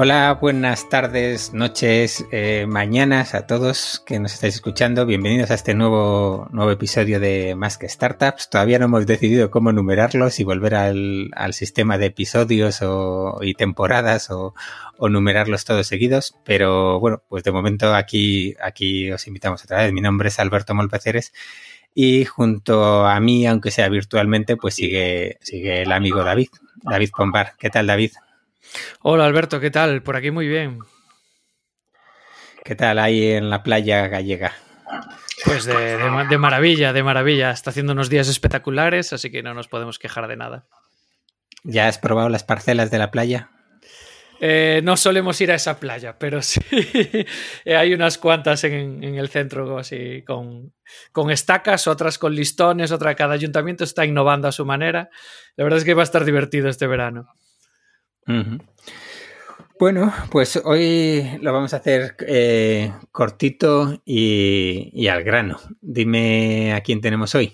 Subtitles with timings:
[0.00, 5.06] Hola, buenas tardes, noches, eh, mañanas a todos que nos estáis escuchando.
[5.06, 8.48] Bienvenidos a este nuevo, nuevo episodio de Más que Startups.
[8.48, 14.30] Todavía no hemos decidido cómo numerarlos y volver al, sistema de episodios o, y temporadas
[14.30, 14.54] o,
[15.00, 16.36] numerarlos todos seguidos.
[16.44, 19.92] Pero bueno, pues de momento aquí, aquí os invitamos otra vez.
[19.92, 21.32] Mi nombre es Alberto Molpeceres
[21.92, 26.50] y junto a mí, aunque sea virtualmente, pues sigue, sigue el amigo David,
[26.84, 27.54] David Pombar.
[27.58, 28.12] ¿Qué tal, David?
[29.02, 30.02] Hola Alberto, ¿qué tal?
[30.02, 30.80] Por aquí muy bien.
[32.64, 34.52] ¿Qué tal ahí en la playa gallega?
[35.44, 37.50] Pues de, maravilla, de maravilla.
[37.50, 40.66] Está haciendo unos días espectaculares, así que no nos podemos quejar de nada.
[41.64, 43.50] ¿Ya has probado las parcelas de la playa?
[44.40, 46.60] Eh, no solemos ir a esa playa, pero sí
[47.66, 50.74] hay unas cuantas en, el centro así con,
[51.10, 55.10] con, estacas, otras con listones, otra cada ayuntamiento está innovando a su manera.
[55.56, 57.34] La verdad es que va a estar divertido este verano.
[59.78, 65.58] Bueno, pues hoy lo vamos a hacer eh, cortito y, al grano.
[65.80, 67.52] Dime a quién tenemos hoy.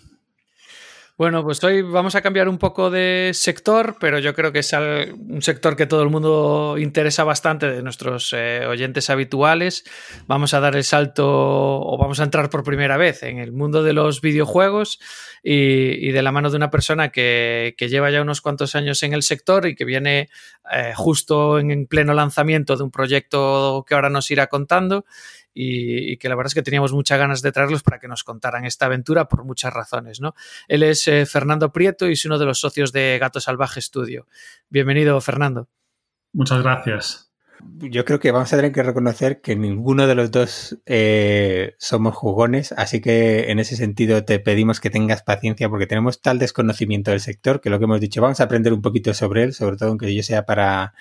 [1.16, 4.72] Bueno, pues hoy vamos a cambiar un poco de sector, pero yo creo que es
[4.72, 9.84] un sector que todo el mundo interesa bastante de nuestros eh, oyentes habituales.
[10.26, 13.84] Vamos a dar el salto o vamos a entrar por primera vez en el mundo
[13.84, 14.98] de los videojuegos
[15.40, 19.22] y, de la mano de una persona que, lleva ya unos cuantos años en el
[19.22, 20.30] sector y que viene
[20.72, 25.04] eh, justo en, pleno lanzamiento de un proyecto que ahora nos irá contando
[25.54, 28.64] y, que la verdad es que teníamos muchas ganas de traerlos para que nos contaran
[28.64, 30.20] esta aventura por muchas razones.
[30.20, 30.34] ¿no?
[30.68, 34.26] Él es eh, Fernando Prieto y es uno de los socios de Gato Salvaje Studio.
[34.68, 35.68] Bienvenido, Fernando.
[36.32, 37.30] Muchas gracias
[37.78, 42.14] yo creo que vamos a tener que reconocer que ninguno de los dos eh, somos
[42.14, 47.10] jugones, así que en ese sentido te pedimos que tengas paciencia porque tenemos tal desconocimiento
[47.10, 49.76] del sector que lo que hemos dicho, vamos a aprender un poquito sobre él, sobre
[49.76, 50.94] todo aunque yo sea para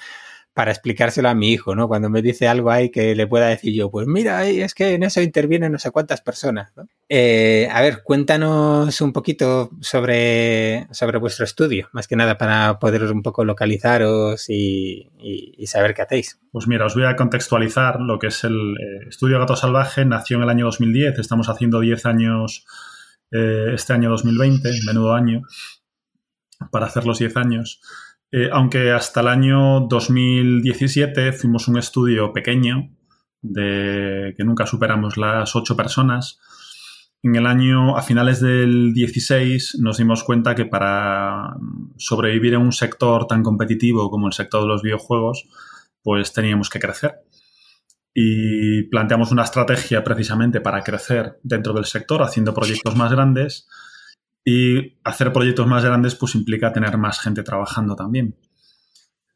[0.53, 1.87] para explicárselo a mi hijo, ¿no?
[1.87, 5.03] Cuando me dice algo ahí que le pueda decir yo, pues mira, es que en
[5.03, 6.87] eso intervienen no sé cuántas personas, ¿no?
[7.09, 13.03] Eh, a ver, cuéntanos un poquito sobre, sobre vuestro estudio, más que nada para poder
[13.11, 15.09] un poco localizaros y,
[15.65, 16.39] saber qué hacéis.
[16.51, 20.05] Pues mira, os voy a contextualizar lo que es el eh, estudio Gato Salvaje.
[20.05, 22.65] Nació en el año 2010, estamos haciendo 10 años
[23.31, 25.41] eh, este año 2020, menudo año,
[26.71, 27.81] para hacer los 10 años.
[28.35, 32.89] Eh, aunque hasta el año 2017 fuimos un estudio pequeño,
[33.43, 36.39] de que nunca superamos las ocho personas.
[37.21, 41.55] En el año, a finales del 16, nos dimos cuenta que para
[41.97, 45.47] sobrevivir en un sector tan competitivo como el sector de los videojuegos,
[46.01, 47.19] pues teníamos que crecer.
[48.15, 53.67] Y planteamos una estrategia precisamente para crecer dentro del sector, haciendo proyectos más grandes
[54.45, 58.35] y hacer proyectos más grandes pues implica tener más gente trabajando también.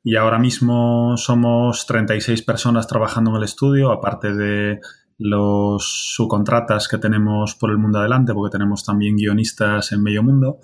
[0.04, 4.80] Y ahora mismo somos 36 personas trabajando en el estudio, aparte de
[5.18, 10.60] los subcontratas que tenemos por el mundo adelante, porque tenemos también guionistas en medio mundo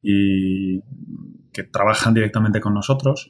[0.00, 0.80] y
[1.52, 3.28] que trabajan directamente con nosotros.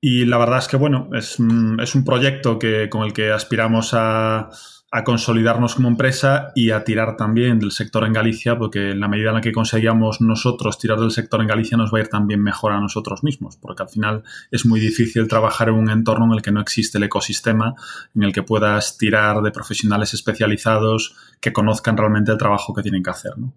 [0.00, 1.38] Y la verdad es que, bueno, es,
[1.80, 4.50] es un proyecto que, con el que aspiramos a,
[4.94, 9.08] a consolidarnos como empresa y a tirar también del sector en Galicia, porque en la
[9.08, 12.08] medida en la que conseguíamos nosotros tirar del sector en Galicia nos va a ir
[12.08, 16.26] también mejor a nosotros mismos, porque al final es muy difícil trabajar en un entorno
[16.26, 17.74] en el que no existe el ecosistema,
[18.14, 23.02] en el que puedas tirar de profesionales especializados que conozcan realmente el trabajo que tienen
[23.02, 23.32] que hacer.
[23.38, 23.54] ¿no?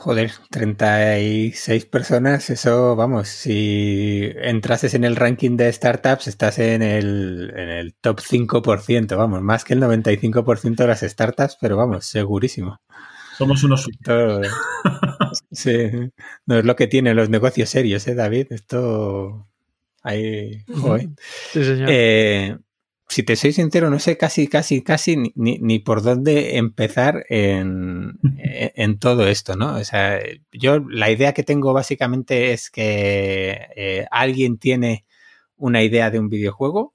[0.00, 7.52] Joder, 36 personas, eso, vamos, si entrases en el ranking de startups, estás en el,
[7.56, 12.80] en el top 5%, vamos, más que el 95% de las startups, pero vamos, segurísimo.
[13.36, 13.88] Somos unos...
[15.50, 15.90] sí,
[16.46, 18.46] no es lo que tienen los negocios serios, ¿eh, David?
[18.50, 19.48] Esto...
[20.04, 20.62] Ahí...
[20.80, 21.08] Joder.
[21.50, 21.88] Sí, señor.
[21.90, 22.56] Eh,
[23.08, 28.18] si te soy sincero, no sé casi, casi, casi ni, ni por dónde empezar en,
[28.38, 29.76] en, todo esto, ¿no?
[29.76, 30.20] O sea,
[30.52, 35.06] yo la idea que tengo básicamente es que eh, alguien tiene
[35.56, 36.94] una idea de un videojuego,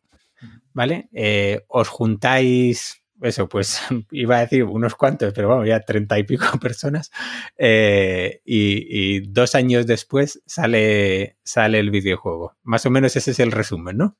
[0.72, 1.10] ¿vale?
[1.14, 3.82] Eh, os juntáis, eso, pues
[4.12, 7.12] iba a decir unos cuantos, pero vamos, ya treinta y pico personas,
[7.58, 12.56] eh, y, y, dos años después sale, sale el videojuego.
[12.62, 14.18] Más o menos ese es el resumen, ¿no?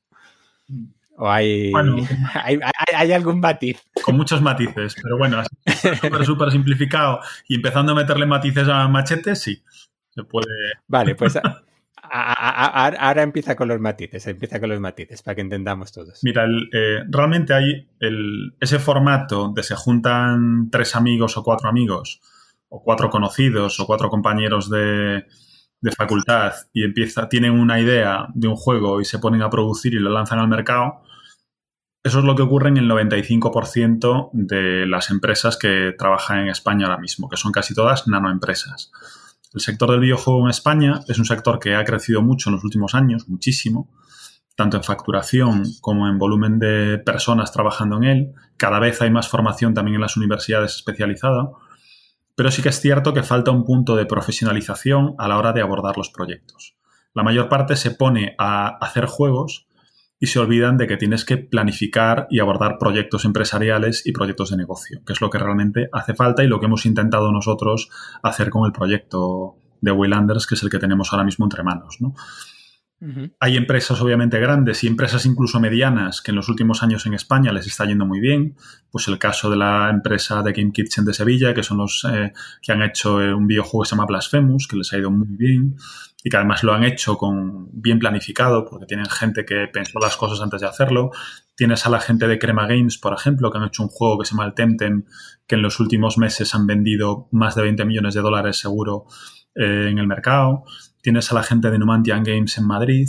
[1.16, 1.72] ¿O hay,
[2.94, 3.82] hay, algún matiz?
[4.02, 5.42] Con muchos matices, pero bueno,
[6.00, 9.62] súper, súper simplificado y empezando a meterle matices a machete, sí,
[10.10, 10.46] se puede.
[10.88, 11.38] Vale, pues
[12.10, 16.20] ahora empieza con los matices, empieza con los matices para que entendamos todos.
[16.22, 22.20] Mira, eh, realmente hay el, ese formato donde se juntan tres amigos o cuatro amigos,
[22.68, 25.26] o cuatro conocidos, o cuatro compañeros de,
[25.84, 29.92] de facultad y empieza, tienen una idea de un juego y se ponen a producir
[29.92, 31.02] y lo lanzan al mercado,
[32.02, 36.86] eso es lo que ocurre en el 95% de las empresas que trabajan en España
[36.86, 38.92] ahora mismo, que son casi todas nanoempresas.
[39.52, 42.64] El sector del videojuego en España es un sector que ha crecido mucho en los
[42.64, 43.90] últimos años, muchísimo,
[44.56, 48.34] tanto en facturación como en volumen de personas trabajando en él.
[48.56, 51.50] Cada vez hay más formación también en las universidades especializada,
[52.34, 55.62] pero sí que es cierto que falta un punto de profesionalización a la hora de
[55.62, 56.76] abordar los proyectos.
[57.14, 59.68] La mayor parte se pone a hacer juegos
[60.18, 64.56] y se olvidan de que tienes que planificar y abordar proyectos empresariales y proyectos de
[64.56, 67.90] negocio, que es lo que realmente hace falta y lo que hemos intentado nosotros
[68.22, 71.98] hacer con el proyecto de Waylanders, que es el que tenemos ahora mismo entre manos.
[73.38, 77.52] Hay empresas obviamente grandes y empresas incluso medianas que en los últimos años en España
[77.52, 78.56] les está yendo muy bien.
[78.90, 82.32] Pues el caso de la empresa de Game Kitchen de Sevilla, que son los eh,
[82.62, 85.36] que han hecho eh, un videojuego que se llama Blasphemous, que les ha ido muy
[85.36, 85.76] bien
[86.26, 90.16] y que además lo han hecho con bien planificado porque tienen gente que pensó las
[90.16, 91.10] cosas antes de hacerlo.
[91.54, 94.24] Tienes a la gente de Crema Games, por ejemplo, que han hecho un juego que
[94.24, 95.04] se llama el Temtem,
[95.46, 99.04] que en los últimos meses han vendido más de 20 millones de dólares seguro
[99.54, 100.64] eh, en el mercado.
[101.04, 103.06] Tienes a la gente de Numantian Games en Madrid,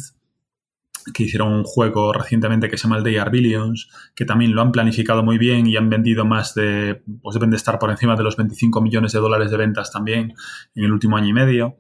[1.14, 4.74] que hicieron un juego recientemente que se llama el Day Billions, que también lo han
[4.74, 8.24] planificado muy bien y han vendido más de, pues deben de estar por encima de
[8.24, 10.34] los 25 millones de dólares de ventas también
[10.76, 11.78] en el último año y medio.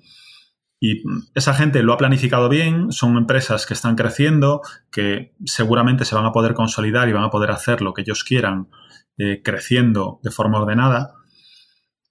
[0.79, 1.03] Y
[1.33, 6.25] esa gente lo ha planificado bien, son empresas que están creciendo, que seguramente se van
[6.25, 8.69] a poder consolidar y van a poder hacer lo que ellos quieran
[9.17, 11.15] eh, creciendo de forma ordenada.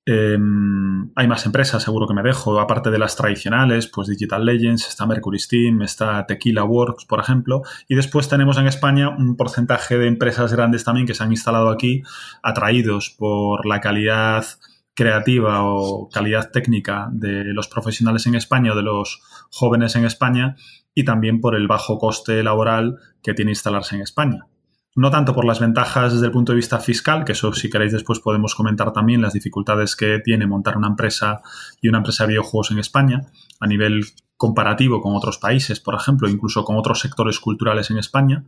[0.07, 4.87] Em, hay más empresas, seguro que me dejo, aparte de las tradicionales, pues Digital Legends,
[4.87, 9.97] está Mercury Steam, está Tequila Works, por ejemplo, y después tenemos en España un porcentaje
[9.97, 12.03] de empresas grandes también que se han instalado aquí,
[12.43, 14.45] atraídos por la calidad
[14.93, 20.57] creativa o calidad técnica de los profesionales en España o de los jóvenes en España
[20.95, 24.47] y también por el bajo coste laboral que tiene instalarse en España
[24.95, 27.93] no tanto por las ventajas desde el punto de vista fiscal, que eso si queréis
[27.93, 31.43] después podemos comentar también las dificultades que tiene montar una empresa
[31.81, 33.23] y una empresa de videojuegos en España
[33.61, 34.05] a nivel
[34.37, 38.45] comparativo con otros países, por ejemplo, incluso con otros sectores culturales en España,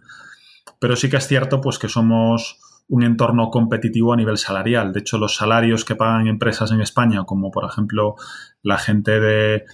[0.79, 4.93] pero sí que es cierto pues que somos un entorno competitivo a nivel salarial.
[4.93, 8.15] De hecho, los salarios que pagan empresas en España, como por ejemplo
[8.63, 9.65] la gente de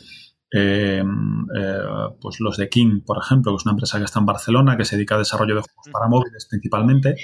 [0.53, 1.03] eh,
[1.57, 1.79] eh,
[2.21, 4.85] pues los de King, por ejemplo, que es una empresa que está en Barcelona, que
[4.85, 7.17] se dedica a desarrollo de juegos para móviles principalmente,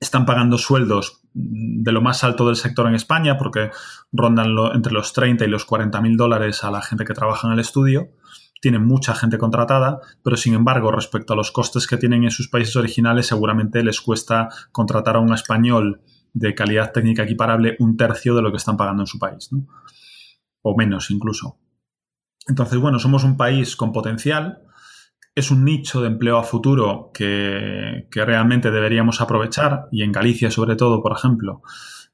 [0.00, 3.70] están pagando sueldos de lo más alto del sector en España, porque
[4.12, 7.54] rondan entre los 30 y los 40 mil dólares a la gente que trabaja en
[7.54, 8.08] el estudio.
[8.60, 12.48] Tienen mucha gente contratada, pero sin embargo, respecto a los costes que tienen en sus
[12.48, 16.00] países originales, seguramente les cuesta contratar a un español
[16.32, 19.50] de calidad técnica equiparable un tercio de lo que están pagando en su país,
[20.62, 21.58] o menos incluso.
[22.46, 24.62] Entonces, bueno, somos un país con potencial,
[25.34, 30.76] es un nicho de empleo a futuro que, realmente deberíamos aprovechar y en Galicia sobre
[30.76, 31.62] todo, por ejemplo,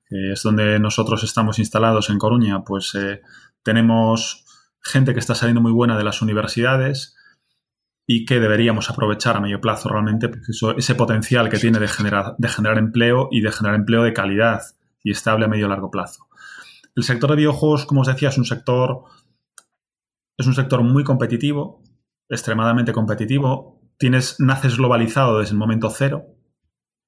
[0.09, 3.21] que es donde nosotros estamos instalados en Coruña, pues eh,
[3.63, 4.45] tenemos
[4.83, 7.17] gente que está saliendo muy buena de las universidades
[8.07, 12.35] y que deberíamos aprovechar a medio plazo realmente pues ese potencial que tiene de generar,
[12.39, 14.63] de generar empleo y de generar empleo de calidad
[15.05, 16.27] y estable a medio largo plazo.
[16.97, 19.05] El sector de videojuegos, como os decía, es un sector
[20.41, 21.83] es un sector muy competitivo,
[22.29, 23.81] extremadamente competitivo.
[23.99, 26.25] Tienes, naces globalizado desde el momento cero.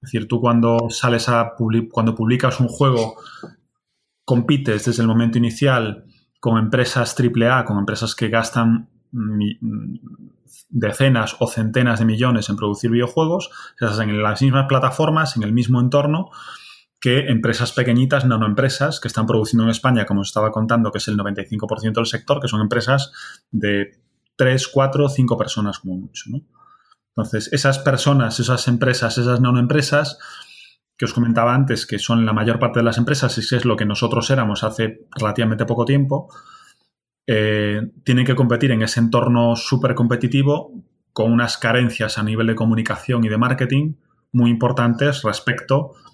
[0.03, 1.55] Es decir, tú cuando sales a
[1.91, 3.17] cuando publicas un juego,
[4.25, 6.05] compites desde el momento inicial
[6.41, 8.91] con empresas AAA, con empresas que gastan
[10.69, 15.53] decenas o centenas de millones en producir videojuegos, estás en las mismas plataformas, en el
[15.53, 16.31] mismo entorno,
[17.03, 21.09] que empresas pequeñitas, nanoempresas, que están produciendo en España, como os estaba contando, que es
[21.09, 23.11] el 95% del sector, que son empresas
[23.51, 23.99] de
[24.37, 26.31] 3, 4, 5 personas como mucho.
[27.17, 30.17] Entonces, esas personas, esas empresas, esas nanoempresas,
[30.97, 33.65] que os comentaba antes, que son la mayor parte de las empresas, y que es
[33.65, 36.29] lo que nosotros éramos hace relativamente poco tiempo,
[37.27, 40.73] eh, tienen que competir en ese entorno súper competitivo
[41.13, 43.95] con unas carencias a nivel de comunicación y de marketing
[44.31, 46.12] muy importantes respecto a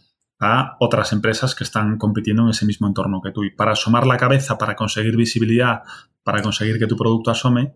[0.79, 3.45] otras empresas que están compitiendo en ese mismo entorno que tú.
[3.45, 5.83] Y para asomar la cabeza, para conseguir visibilidad,
[6.23, 7.75] para conseguir que tu producto asome,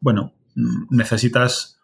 [0.00, 1.78] bueno, mm, necesitas,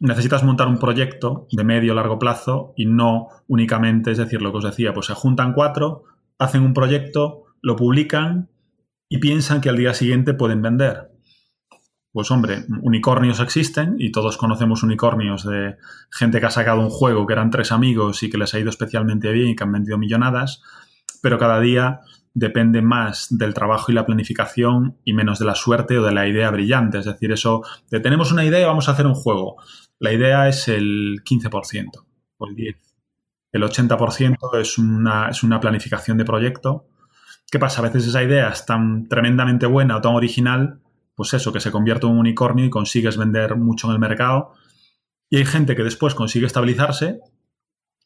[0.00, 4.58] necesitas montar un proyecto de medio largo plazo y no únicamente, es decir, lo que
[4.58, 6.04] os decía, pues se juntan cuatro,
[6.38, 8.50] hacen un proyecto, lo publican
[9.08, 11.10] y piensan que al día siguiente pueden vender.
[12.12, 15.76] Pues hombre, unicornios existen y todos conocemos unicornios de
[16.10, 18.70] gente que ha sacado un juego que eran tres amigos y que les ha ido
[18.70, 20.62] especialmente bien y que han vendido millonadas,
[21.22, 22.00] pero cada día
[22.34, 26.26] depende más del trabajo y la planificación y menos de la suerte o de la
[26.28, 26.98] idea brillante.
[26.98, 29.56] Es decir, eso de tenemos una idea y vamos a hacer un juego.
[29.98, 31.90] La idea es el 15%
[32.38, 32.76] o el 10%.
[33.50, 36.86] El 80% es una, es una planificación de proyecto.
[37.50, 37.80] ¿Qué pasa?
[37.80, 40.80] A veces esa idea es tan tremendamente buena o tan original,
[41.18, 44.52] pues eso, que se convierte en un unicornio y consigues vender mucho en el mercado.
[45.28, 47.18] Y hay gente que después consigue estabilizarse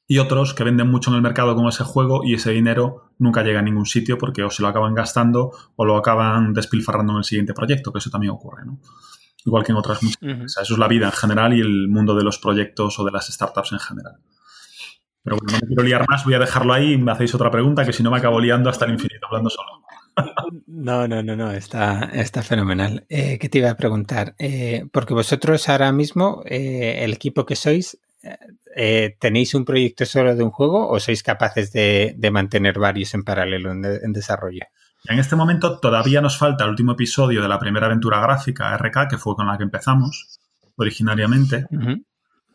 [0.08, 3.42] y otros que venden mucho en el mercado con ese juego y ese dinero nunca
[3.42, 7.18] llega a ningún sitio porque o se lo acaban gastando o lo acaban despilfarrando en
[7.18, 8.80] el siguiente proyecto, que eso también ocurre, ¿no?
[9.44, 10.56] Igual que en otras muchas.
[10.62, 13.26] eso es la vida en general y el mundo de los proyectos o de las
[13.26, 14.22] startups en general.
[15.22, 17.50] Pero bueno, no me quiero liar más, voy a dejarlo ahí y me hacéis otra
[17.50, 19.81] pregunta que si no me acabo liando hasta el infinito, hablando solo.
[20.66, 23.04] No, no, no, no, está, está fenomenal.
[23.08, 24.34] Eh, ¿Qué te iba a preguntar?
[24.38, 27.98] Eh, porque vosotros ahora mismo, eh, el equipo que sois,
[29.18, 33.72] ¿tenéis un proyecto solo de un juego o sois capaces de, mantener varios en paralelo
[33.72, 34.64] en, desarrollo?
[35.06, 39.08] En este momento todavía nos falta el último episodio de la primera aventura gráfica RK,
[39.08, 40.40] que fue con la que empezamos
[40.76, 41.66] originariamente,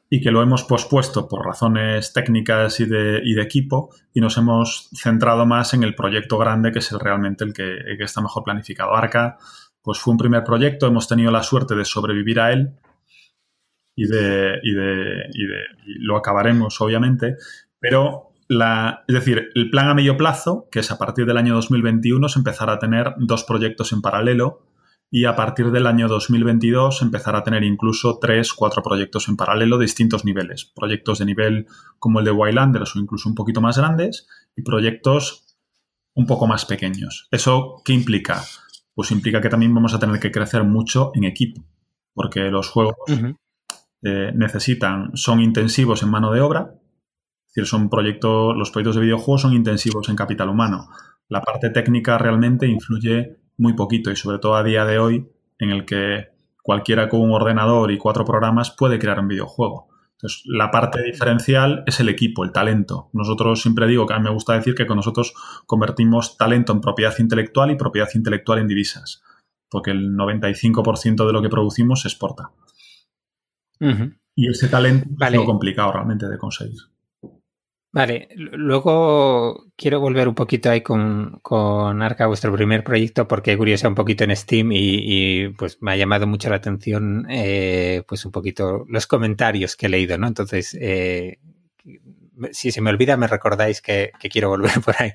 [0.10, 5.46] y que lo hemos pospuesto por razones técnicas y de, equipo, y nos hemos centrado
[5.46, 8.96] más en el proyecto grande, que es el, realmente el que, que está mejor planificado.
[8.96, 9.38] Arca,
[9.82, 12.72] pues fue un primer proyecto, hemos tenido la suerte de sobrevivir a él,
[13.96, 15.62] y de, y de, y de
[16.00, 17.36] lo acabaremos, obviamente,
[17.80, 21.56] pero la, es decir, el plan a medio plazo, que es a partir del año
[21.56, 24.67] 2021, es empezar a tener dos proyectos en paralelo
[25.10, 29.78] y a partir del año 2022 empezar a tener incluso tres, cuatro proyectos en paralelo
[29.78, 30.66] de distintos niveles.
[30.66, 35.58] Proyectos de nivel como el de Wildlanders o incluso un poquito más grandes y proyectos
[36.14, 37.28] un poco más pequeños.
[37.32, 38.44] ¿Eso qué implica?
[38.94, 41.64] Pues implica que también vamos a tener que crecer mucho en equipo,
[42.14, 42.96] porque los juegos
[44.02, 46.74] eh, necesitan, son intensivos en mano de obra,
[47.48, 50.90] es decir, son proyectos, los proyectos de videojuegos son intensivos en capital humano.
[51.30, 55.72] La parte técnica realmente influye muy poquito y sobre todo a día de hoy en
[55.72, 56.30] el que
[56.62, 59.88] cualquiera con un ordenador y cuatro programas puede crear un videojuego.
[60.18, 63.10] Entonces, la parte diferencial es el equipo, el talento.
[63.14, 65.34] Nosotros siempre digo que a mí me gusta decir que con nosotros
[65.68, 69.22] convertimos talento en propiedad intelectual y propiedad intelectual en divisas,
[69.70, 72.52] porque el 95% de lo que producimos se exporta.
[74.36, 76.82] Y ese talento es lo complicado realmente de conseguir.
[77.98, 83.88] Vale, luego quiero volver un poquito ahí con, con Arca, vuestro primer proyecto, porque he
[83.88, 88.32] un poquito en Steam y, pues me ha llamado mucho la atención eh, pues un
[88.32, 90.28] poquito los comentarios que he leído, ¿no?
[90.28, 91.40] Entonces, eh,
[92.52, 95.14] si se me olvida, me recordáis que, quiero volver por ahí.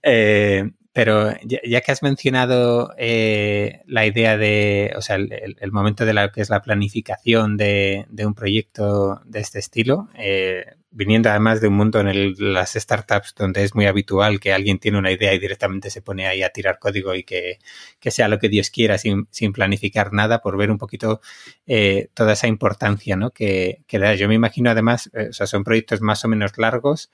[0.00, 6.14] Eh, pero ya, que has mencionado eh, la idea de, o sea, el, momento de
[6.14, 10.64] la que es la planificación de, un proyecto de este estilo, eh,
[10.96, 14.78] viniendo además de un mundo en el, las startups donde es muy habitual que alguien
[14.78, 17.58] tiene una idea y directamente se pone ahí a tirar código y que,
[18.00, 21.20] sea lo que Dios quiera sin, planificar nada, por ver un poquito
[21.66, 23.30] eh, toda esa importancia ¿no?
[23.30, 24.14] que, que da.
[24.14, 27.10] Yo me imagino además, o sea, son proyectos más o menos largos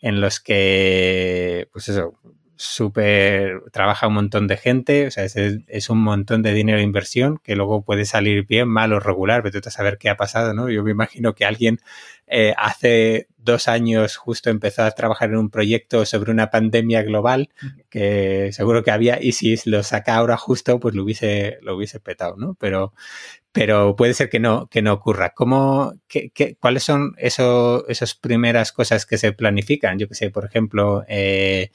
[0.00, 2.14] en los que, pues eso,
[2.56, 7.38] súper, trabaja un montón de gente, o sea, es, un montón de dinero de inversión
[7.42, 10.54] que luego puede salir bien, mal o regular, pero tú a saber qué ha pasado,
[10.54, 10.70] ¿no?
[10.70, 11.80] Yo me imagino que alguien
[12.26, 17.50] eh, hace dos años justo empezó a trabajar en un proyecto sobre una pandemia global
[17.88, 22.00] que seguro que había y si lo saca ahora justo pues lo hubiese lo hubiese
[22.00, 22.92] petado no pero
[23.52, 25.32] pero puede ser que no que no ocurra.
[25.34, 30.44] Cómo qué, cuáles son esos esas primeras cosas que se planifican yo que sé por
[30.44, 31.70] ejemplo eh,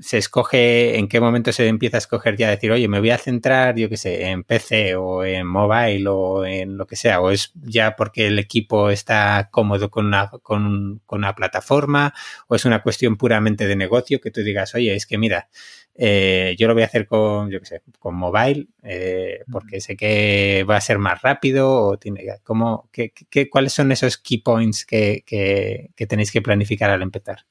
[0.00, 3.18] se escoge, en qué momento se empieza a escoger ya decir, oye, me voy a
[3.18, 7.30] centrar, yo qué sé, en PC o en mobile o en lo que sea, o
[7.30, 12.14] es ya porque el equipo está cómodo con una, con, una plataforma,
[12.48, 15.48] o es una cuestión puramente de negocio que tú digas, oye, es que mira,
[15.94, 19.96] eh, yo lo voy a hacer con, yo qué sé, con mobile, eh, porque sé
[19.96, 23.12] que va a ser más rápido, o tiene, como, ¿qué,
[23.50, 27.46] cuáles son esos key points que, que tenéis que planificar al empezar?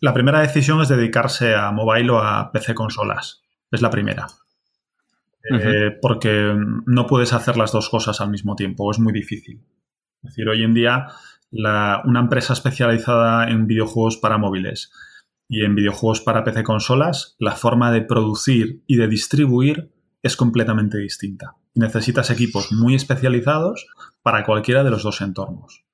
[0.00, 3.42] La primera decisión es dedicarse a mobile o a PC consolas.
[3.70, 4.26] Es la primera.
[5.50, 6.56] Eh, porque
[6.86, 9.60] no puedes hacer las dos cosas al mismo tiempo, es muy difícil.
[10.22, 11.08] Es decir, hoy en día
[11.52, 14.90] una empresa especializada en videojuegos para móviles
[15.48, 19.92] y en videojuegos para PC consolas, la forma de producir y de distribuir
[20.22, 21.54] es completamente distinta.
[21.74, 23.86] necesitas equipos muy especializados
[24.22, 25.84] para cualquiera de los dos entornos.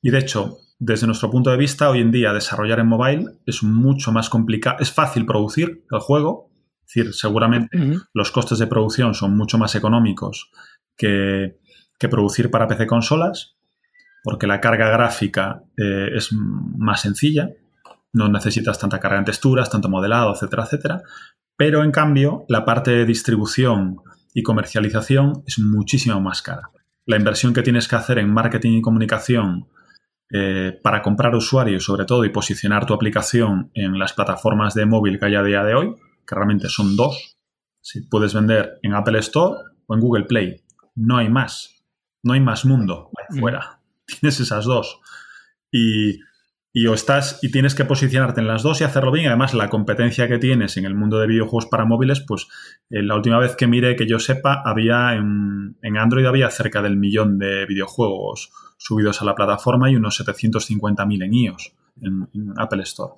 [0.00, 3.62] Y de hecho, desde nuestro punto de vista, hoy en día desarrollar en mobile es
[3.62, 4.78] mucho más complicado.
[4.80, 7.78] Es fácil producir el juego, es decir, seguramente
[8.12, 10.50] los costes de producción son mucho más económicos
[10.96, 11.60] que,
[12.10, 13.54] producir para PC consolas,
[14.24, 17.48] porque la carga gráfica eh, es más sencilla.
[18.12, 21.02] no necesitas tanta carga en texturas, tanto modelado, etcétera, etcétera.
[21.56, 24.00] Pero en cambio, la parte de distribución
[24.34, 26.70] y comercialización es muchísimo más cara.
[27.06, 29.68] La inversión que tienes que hacer en marketing y comunicación
[30.32, 35.18] eh, para comprar usuarios, sobre todo, y posicionar tu aplicación en las plataformas de móvil
[35.18, 35.94] que hay a día de hoy,
[36.26, 37.36] que realmente son dos.
[37.80, 40.62] Si puedes vender en Apple Store o en Google Play.
[40.94, 41.84] No hay más.
[42.22, 43.40] No hay más mundo ahí mm.
[43.40, 43.80] fuera.
[44.06, 45.00] Tienes esas dos.
[45.70, 46.20] Y
[46.72, 49.26] y o estás y tienes que posicionarte en las dos y hacerlo bien.
[49.26, 52.48] Además, la competencia que tienes en el mundo de videojuegos para móviles, pues
[52.88, 56.80] eh, la última vez que miré, que yo sepa, había en, en, Android había cerca
[56.80, 62.82] del millón de videojuegos subidos a la plataforma y unos 750.000 en iOS, en Apple
[62.82, 63.14] Store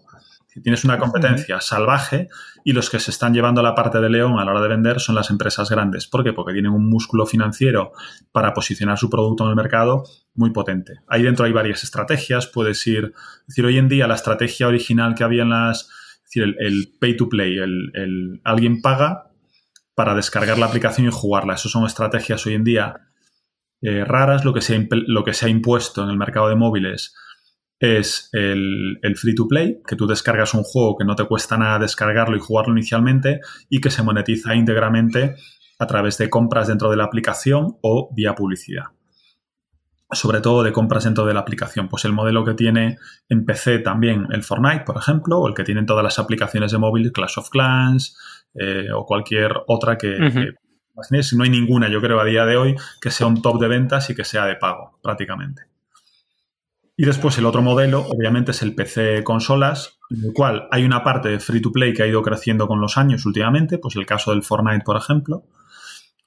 [0.62, 2.28] tienes una competencia salvaje
[2.64, 5.00] y los que se están llevando la parte de león a la hora de vender
[5.00, 6.06] son las empresas grandes.
[6.06, 6.32] ¿Por qué?
[6.32, 7.92] Porque tienen un músculo financiero
[8.32, 10.04] para posicionar su producto en el mercado
[10.34, 11.00] muy potente.
[11.08, 12.46] Ahí dentro hay varias estrategias.
[12.46, 15.88] Puedes ir, es decir, hoy en día la estrategia original que había en las,
[16.24, 19.30] es decir, el, pay to play, el, alguien paga
[19.94, 21.54] para descargar la aplicación y jugarla.
[21.54, 23.08] Esas son estrategias hoy en día
[23.84, 24.46] eh, raras.
[24.46, 27.14] Lo que, se lo que se ha impuesto en el mercado de móviles
[27.78, 31.78] es el, free to play, que tú descargas un juego que no te cuesta nada
[31.78, 35.34] descargarlo y jugarlo inicialmente y que se monetiza íntegramente
[35.78, 38.84] a través de compras dentro de la aplicación o vía publicidad.
[40.10, 41.88] Sobre todo de compras dentro de la aplicación.
[41.88, 42.96] Pues el modelo que tiene
[43.28, 46.78] en PC también el Fortnite, por ejemplo, o el que tienen todas las aplicaciones de
[46.78, 48.16] móvil, Clash of Clans
[48.54, 50.54] eh, o cualquier otra que,
[51.36, 54.08] no hay ninguna, yo creo, a día de hoy que sea un top de ventas
[54.10, 55.62] y que sea de pago, prácticamente.
[56.96, 61.02] Y después el otro modelo, obviamente, es el PC consolas, en el cual hay una
[61.02, 64.06] parte de free to play que ha ido creciendo con los años últimamente, pues el
[64.06, 65.44] caso del Fortnite, por ejemplo,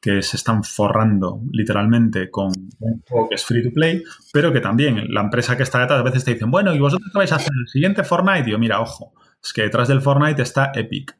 [0.01, 4.59] que se están forrando literalmente con un juego que es free to play, pero que
[4.59, 7.31] también la empresa que está detrás a veces te dicen, bueno, ¿y vosotros qué vais
[7.31, 7.51] a hacer?
[7.57, 8.49] ¿El siguiente Fortnite?
[8.49, 11.17] Y yo, mira, ojo, es que detrás del Fortnite está Epic.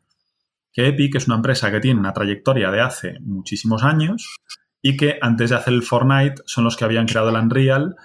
[0.78, 4.38] Que Epic es una empresa que tiene una trayectoria de hace muchísimos años
[4.80, 7.96] y que antes de hacer el Fortnite son los que habían creado el Unreal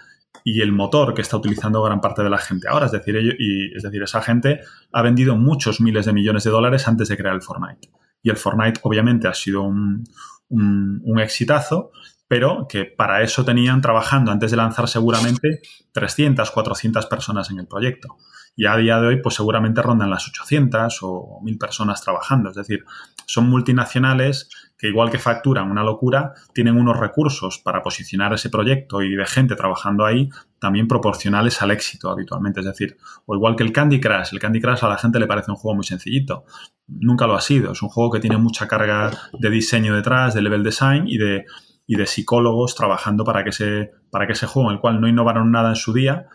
[0.42, 2.87] y el motor que está utilizando gran parte de la gente ahora.
[2.87, 6.88] Es decir, y, es decir, esa gente ha vendido muchos miles de millones de dólares
[6.88, 7.90] antes de crear el Fortnite.
[8.22, 10.04] Y el Fortnite obviamente ha sido un,
[10.48, 11.90] un, exitazo,
[12.26, 15.61] pero que para eso tenían trabajando antes de lanzar seguramente
[15.92, 18.16] 300, 400 personas en el proyecto.
[18.55, 22.51] Y a día de hoy, pues seguramente rondan las 800 o 1000 personas trabajando.
[22.51, 22.85] Es decir,
[23.27, 24.51] son multinacionales
[24.83, 29.27] que igual que facturan una locura, tienen unos recursos para posicionar ese proyecto y de
[29.27, 32.61] gente trabajando ahí también proporcionales al éxito habitualmente.
[32.61, 35.29] Es decir, o igual que el Candy Crush, el Candy Crush a la gente le
[35.29, 36.45] parece un juego muy sencillito.
[36.88, 37.73] Nunca lo ha sido.
[37.73, 41.45] Es un juego que tiene mucha carga de diseño detrás, de level design y de,
[41.87, 45.07] y de psicólogos trabajando para que, ese, para que ese juego, en el cual no
[45.07, 46.27] innovaron nada en su día,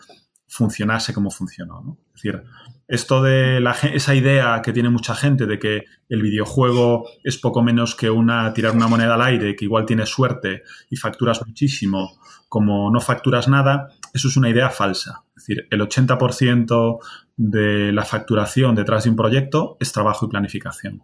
[0.48, 1.98] funcionase como funcionó.
[2.14, 2.42] Es decir,
[2.88, 7.62] esto de la, esa idea que tiene mucha gente de que el videojuego es poco
[7.62, 12.18] menos que una tirar una moneda al aire, que igual tienes suerte y facturas muchísimo,
[12.48, 15.24] como no facturas nada, eso es una idea falsa.
[15.36, 16.98] Es decir, el 80%
[17.36, 21.02] de la facturación detrás de un proyecto es trabajo y planificación.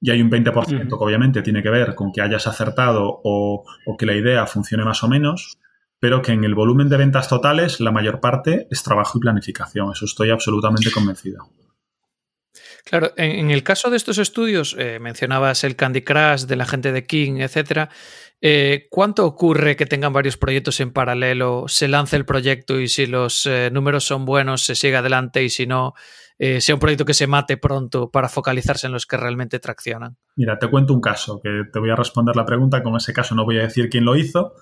[0.00, 3.96] Y hay un 20% que obviamente tiene que ver con que hayas acertado o, o
[3.96, 5.58] que la idea funcione más o menos,
[5.98, 9.92] pero que en el volumen de ventas totales la mayor parte es trabajo y planificación.
[9.92, 11.48] Eso estoy absolutamente convencido.
[12.84, 16.92] Claro, en, el caso de estos estudios, eh, mencionabas el Candy Crush de la gente
[16.92, 17.90] de King, etcétera.
[18.40, 23.06] Eh, ¿Cuánto ocurre que tengan varios proyectos en paralelo, se lance el proyecto y si
[23.06, 25.94] los eh, números son buenos se sigue adelante y si no,
[26.38, 30.16] sea un proyecto que se mate pronto para focalizarse en los que realmente traccionan?
[30.36, 32.82] Mira, te cuento un caso, que te voy a responder la pregunta.
[32.84, 34.52] Con ese caso no voy a decir quién lo hizo,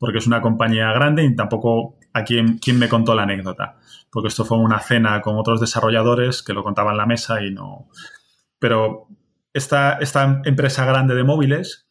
[0.00, 3.76] porque es una compañía grande y tampoco a quién, quién me contó la anécdota,
[4.10, 7.52] porque esto fue una cena con otros desarrolladores que lo contaban en la mesa y
[7.52, 7.88] no...
[8.58, 9.06] Pero
[9.52, 11.86] esta, esta empresa grande de móviles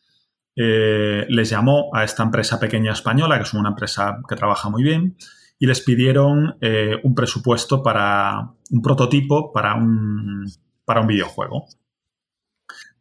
[0.55, 4.83] eh, les llamó a esta empresa pequeña española, que es una empresa que trabaja muy
[4.83, 5.15] bien,
[5.59, 10.45] y les pidieron eh, un presupuesto para un prototipo para un,
[10.83, 11.67] para un videojuego.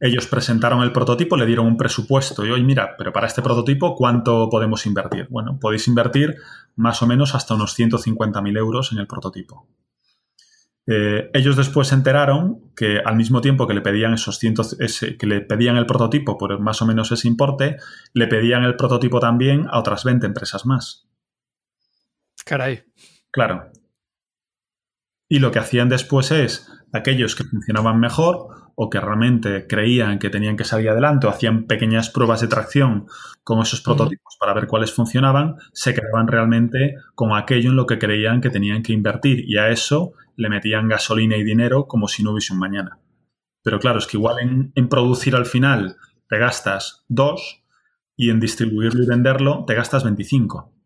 [0.01, 3.97] Ellos presentaron el prototipo, le dieron un presupuesto y hoy mira, pero para este prototipo,
[3.97, 5.27] ¿cuánto podemos invertir?
[5.29, 6.37] Bueno, podéis invertir
[6.77, 9.67] más o menos hasta unos 150.000 euros en el prototipo.
[10.91, 15.41] Eh, ellos después se enteraron que al mismo tiempo que le pedían esos que le
[15.43, 17.77] pedían el prototipo por más o menos ese importe,
[18.15, 21.07] le pedían el prototipo también a otras 20 empresas más.
[22.45, 22.85] Caray.
[23.31, 23.71] Claro.
[25.29, 28.49] Y lo que hacían después es, aquellos que funcionaban mejor,
[28.81, 33.09] o que realmente creían que tenían que salir adelante o hacían pequeñas pruebas de tracción
[33.43, 37.99] con esos prototipos para ver cuáles funcionaban, se quedaban realmente con aquello en lo que
[37.99, 42.23] creían que tenían que invertir y a eso le metían gasolina y dinero como si
[42.23, 43.01] no hubiese un mañana.
[43.64, 45.97] Pero claro, es que igual en, en producir al final
[46.29, 47.64] te gastas dos
[48.17, 50.78] y en distribuirlo y venderlo te gastas 25.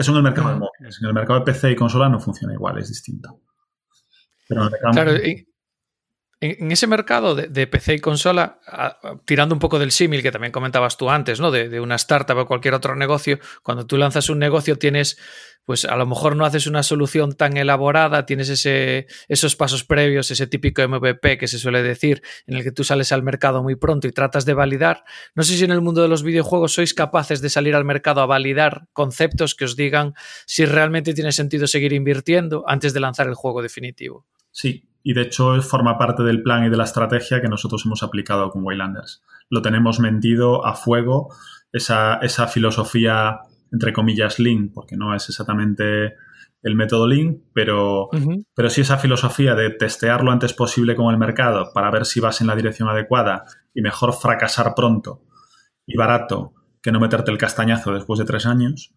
[0.00, 0.98] Eso en el mercado de móviles.
[1.02, 3.42] En el mercado de PC y consola no funciona igual, es distinto.
[4.48, 5.12] Pero en el claro,
[6.40, 8.60] en, ese mercado de, PC y consola,
[9.24, 11.50] tirando un poco del símil que también comentabas tú antes, ¿no?
[11.50, 15.18] De, de, una startup o cualquier otro negocio, cuando tú lanzas un negocio tienes
[15.64, 20.30] pues a lo mejor no haces una solución tan elaborada, tienes ese, esos pasos previos,
[20.30, 23.76] ese típico MVP que se suele decir, en el que tú sales al mercado muy
[23.76, 25.04] pronto y tratas de validar.
[25.34, 28.20] No sé si en el mundo de los videojuegos sois capaces de salir al mercado
[28.20, 30.14] a validar conceptos que os digan
[30.46, 34.26] si realmente tiene sentido seguir invirtiendo antes de lanzar el juego definitivo.
[34.50, 38.02] Sí, y de hecho forma parte del plan y de la estrategia que nosotros hemos
[38.02, 39.22] aplicado con Waylanders.
[39.48, 41.34] Lo tenemos mentido a fuego,
[41.72, 43.40] esa, esa filosofía
[43.72, 46.14] entre comillas, Lean, porque no es exactamente
[46.62, 48.10] el método Lean, pero,
[48.54, 52.20] pero sí esa filosofía de testear lo antes posible con el mercado para ver si
[52.20, 55.22] vas en la dirección adecuada y mejor fracasar pronto
[55.86, 58.92] y barato que no meterte el castañazo después de tres años.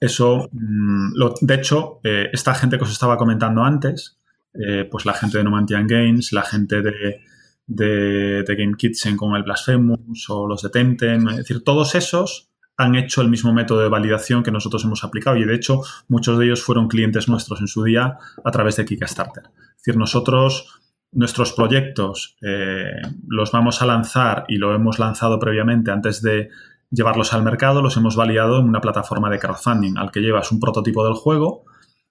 [0.00, 4.18] Eso, mm, de hecho, eh, esta gente que os estaba comentando antes,
[4.54, 7.20] eh, pues la gente de Numantian Games, la gente de,
[7.66, 13.22] Game Kitchen con el Blasphemous o los de Temtem, es decir, todos esos han hecho
[13.22, 16.62] el mismo método de validación que nosotros hemos aplicado y de hecho muchos de ellos
[16.62, 19.44] fueron clientes nuestros en su día a través de Kickstarter.
[19.44, 20.80] Es decir, nosotros
[21.12, 26.50] nuestros proyectos eh, los vamos a lanzar y lo hemos lanzado previamente antes de
[26.90, 30.60] llevarlos al mercado, los hemos validado en una plataforma de crowdfunding al que llevas un
[30.60, 31.64] prototipo del juego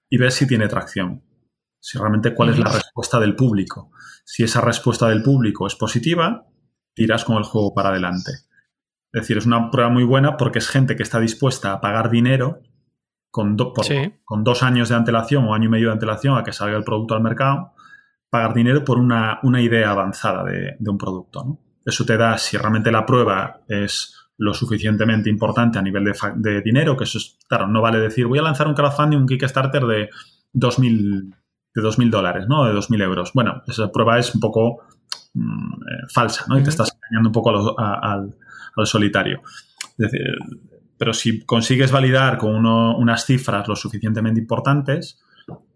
[0.08, 1.22] y ves si tiene tracción,
[1.84, 3.90] si realmente cuál es la respuesta del público.
[4.24, 6.46] Si esa respuesta del público es positiva,
[6.94, 8.30] tiras con el juego para adelante.
[9.12, 12.08] Es decir, es una prueba muy buena porque es gente que está dispuesta a pagar
[12.08, 12.62] dinero
[13.30, 13.58] con,
[14.24, 16.84] con dos años de antelación o año y medio de antelación a que salga el
[16.84, 17.74] producto al mercado,
[18.30, 21.58] pagar dinero por una, idea avanzada de, un producto.
[21.84, 26.96] Eso te da, si realmente la prueba es lo suficientemente importante a nivel de, dinero,
[26.96, 30.08] que eso es, claro, no vale decir voy a lanzar un crowdfunding, un Kickstarter de
[30.54, 31.43] 2.000
[31.74, 32.64] de 2.000 dólares, ¿no?
[32.64, 33.32] De 2.000 euros.
[33.34, 34.82] Bueno, esa prueba es un poco
[35.34, 36.58] mm, eh, falsa, ¿no?
[36.58, 38.34] Y te estás engañando un poco al,
[38.76, 39.42] al solitario.
[40.98, 45.20] pero si consigues validar con unas cifras lo suficientemente importantes,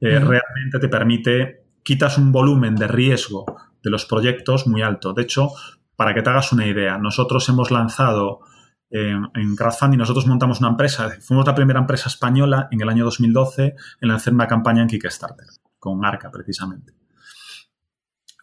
[0.00, 3.44] eh, realmente te permite, quitas un volumen de riesgo
[3.82, 5.12] de los proyectos muy alto.
[5.12, 5.50] De hecho,
[5.96, 8.40] para que te hagas una idea, nosotros hemos lanzado
[8.90, 13.04] en, en crowdfunding, nosotros montamos una empresa, fuimos la primera empresa española en el año
[13.04, 15.46] 2012 en lanzar una campaña en Kickstarter,
[15.78, 16.92] con Arca precisamente.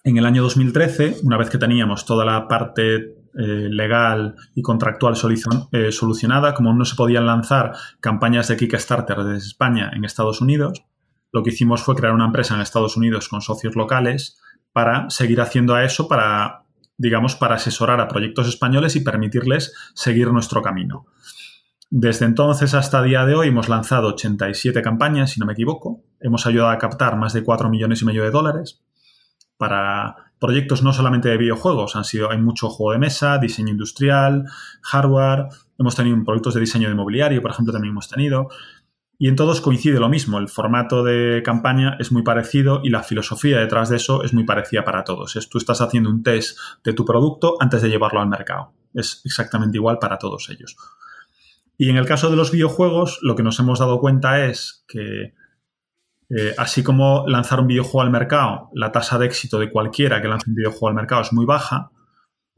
[0.04, 2.96] En el año 2013, una vez que teníamos toda la parte
[3.38, 5.16] eh, legal y contractual
[5.72, 10.84] eh, solucionada, como no se podían lanzar campañas de Kickstarter desde España en Estados Unidos,
[11.32, 14.40] lo que hicimos fue crear una empresa en Estados Unidos con socios locales
[14.72, 16.64] para seguir haciendo a eso, para,
[16.98, 21.08] digamos, para asesorar a proyectos españoles y permitirles seguir nuestro camino.
[21.98, 26.04] Desde entonces hasta día de hoy hemos lanzado 87 campañas, si no me equivoco.
[26.20, 28.82] Hemos ayudado a captar más de 4 millones y medio de dólares
[29.56, 34.44] para proyectos no solamente de videojuegos, han sido, hay mucho juego de mesa, diseño industrial,
[34.82, 35.46] hardware,
[35.80, 38.50] hemos tenido proyectos de diseño de mobiliario, por ejemplo, también hemos tenido.
[39.18, 43.04] Y en todos coincide lo mismo, el formato de campaña es muy parecido y la
[43.04, 45.38] filosofía detrás de eso es muy parecida para todos.
[45.38, 48.74] Es tú estás haciendo un test de tu producto antes de llevarlo al mercado.
[48.94, 50.76] Es exactamente igual para todos ellos.
[51.78, 55.34] Y en el caso de los videojuegos, lo que nos hemos dado cuenta es que
[56.30, 60.28] eh, así como lanzar un videojuego al mercado, la tasa de éxito de cualquiera que
[60.28, 61.92] lance un videojuego al mercado es muy baja.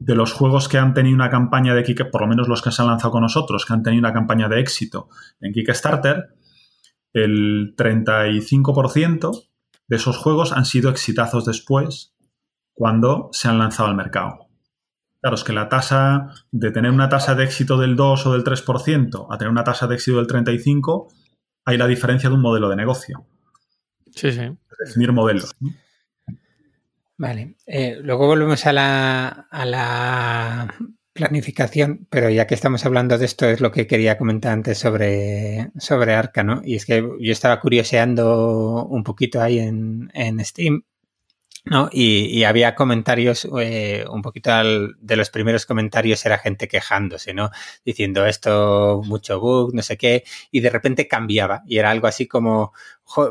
[0.00, 2.70] De los juegos que han tenido una campaña de Kickstarter, por lo menos los que
[2.70, 5.08] se han lanzado con nosotros, que han tenido una campaña de éxito
[5.40, 6.36] en Kickstarter,
[7.12, 9.48] el 35%
[9.88, 12.14] de esos juegos han sido exitazos después
[12.74, 14.47] cuando se han lanzado al mercado.
[15.20, 18.44] Claro, es que la tasa de tener una tasa de éxito del 2 o del
[18.44, 21.08] 3% a tener una tasa de éxito del 35%,
[21.64, 23.26] hay la diferencia de un modelo de negocio.
[24.14, 24.48] Sí, sí.
[24.84, 25.54] Definir modelos.
[27.18, 27.56] Vale.
[27.66, 30.74] Eh, luego volvemos a la, a la
[31.12, 35.72] planificación, pero ya que estamos hablando de esto, es lo que quería comentar antes sobre,
[35.78, 36.62] sobre Arca, ¿no?
[36.64, 40.84] Y es que yo estaba curioseando un poquito ahí en, en Steam
[41.70, 41.88] ¿no?
[41.92, 47.50] Y, había comentarios, eh, un poquito de los primeros comentarios era gente quejándose, ¿no?
[47.84, 52.26] Diciendo esto, mucho bug, no sé qué, y de repente cambiaba y era algo así
[52.26, 52.72] como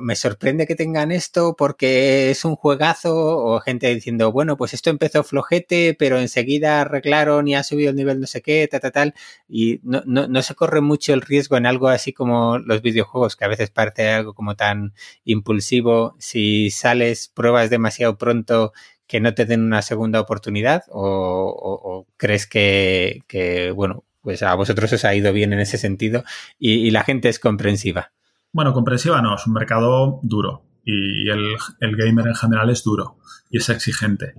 [0.02, 4.90] me sorprende que tengan esto porque es un juegazo, o gente diciendo, bueno, pues esto
[4.90, 8.92] empezó flojete, pero enseguida arreglaron y ha subido el nivel no sé qué, tal, tal,
[8.92, 9.14] tal,
[9.48, 13.36] y no, no, no se corre mucho el riesgo en algo así como los videojuegos,
[13.36, 18.74] que a veces parece algo como tan impulsivo, si sales, pruebas demasiado pronto
[19.08, 25.06] que no te den una segunda oportunidad o, crees que, bueno, pues a vosotros os
[25.06, 26.24] ha ido bien en ese sentido
[26.60, 28.12] y, la gente es comprensiva.
[28.58, 33.20] Bueno, comprensiva no, es un mercado duro y el, gamer en general es duro
[33.52, 34.34] y es exigente.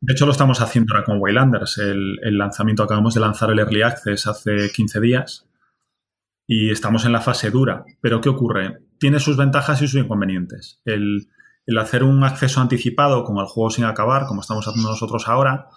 [0.00, 1.78] De hecho, lo estamos haciendo ahora con Waylanders.
[1.78, 5.48] El, el, lanzamiento, acabamos de lanzar el Early Access hace 15 días
[6.46, 7.84] y estamos en la fase dura.
[8.00, 8.84] Pero ¿qué ocurre?
[9.00, 10.80] Tiene sus ventajas y sus inconvenientes.
[10.84, 11.26] El,
[11.66, 15.70] el hacer un acceso anticipado con el juego sin acabar, como estamos haciendo nosotros ahora,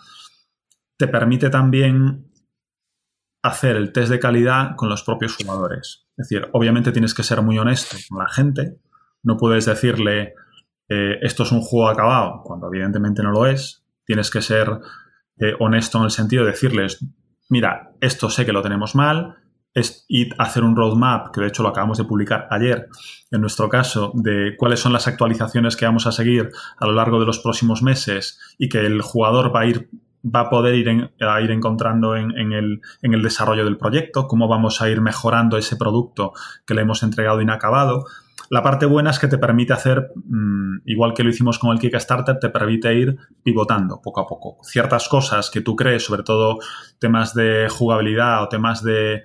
[0.96, 2.30] te permite también
[3.42, 6.06] hacer el test de calidad con los propios jugadores.
[6.20, 8.78] Es decir, obviamente tienes que ser muy honesto con la gente.
[9.24, 10.34] No puedes decirle,
[10.90, 13.86] eh, esto es un juego acabado, cuando evidentemente no lo es.
[14.06, 14.80] Tienes que ser
[15.40, 17.06] eh, honesto en el sentido de decirles,
[17.48, 19.38] mira, esto sé que lo tenemos mal,
[19.74, 22.90] es y hacer un roadmap, que de hecho lo acabamos de publicar ayer,
[23.32, 27.22] en nuestro caso, de cuáles son las actualizaciones que vamos a seguir a lo largo
[27.22, 29.90] de los próximos meses y que el jugador va a ir
[30.24, 34.48] va a poder ir, a ir encontrando en, el, en, el, desarrollo del proyecto, cómo
[34.48, 36.34] vamos a ir mejorando ese producto
[36.66, 38.06] que le hemos entregado inacabado.
[38.50, 41.80] La parte buena es que te permite hacer, mm, igual que lo hicimos con el
[41.80, 44.58] Kickstarter, te permite ir pivotando poco a poco.
[44.64, 46.58] Ciertas cosas que tú crees, sobre todo
[46.98, 49.24] temas de jugabilidad o temas de,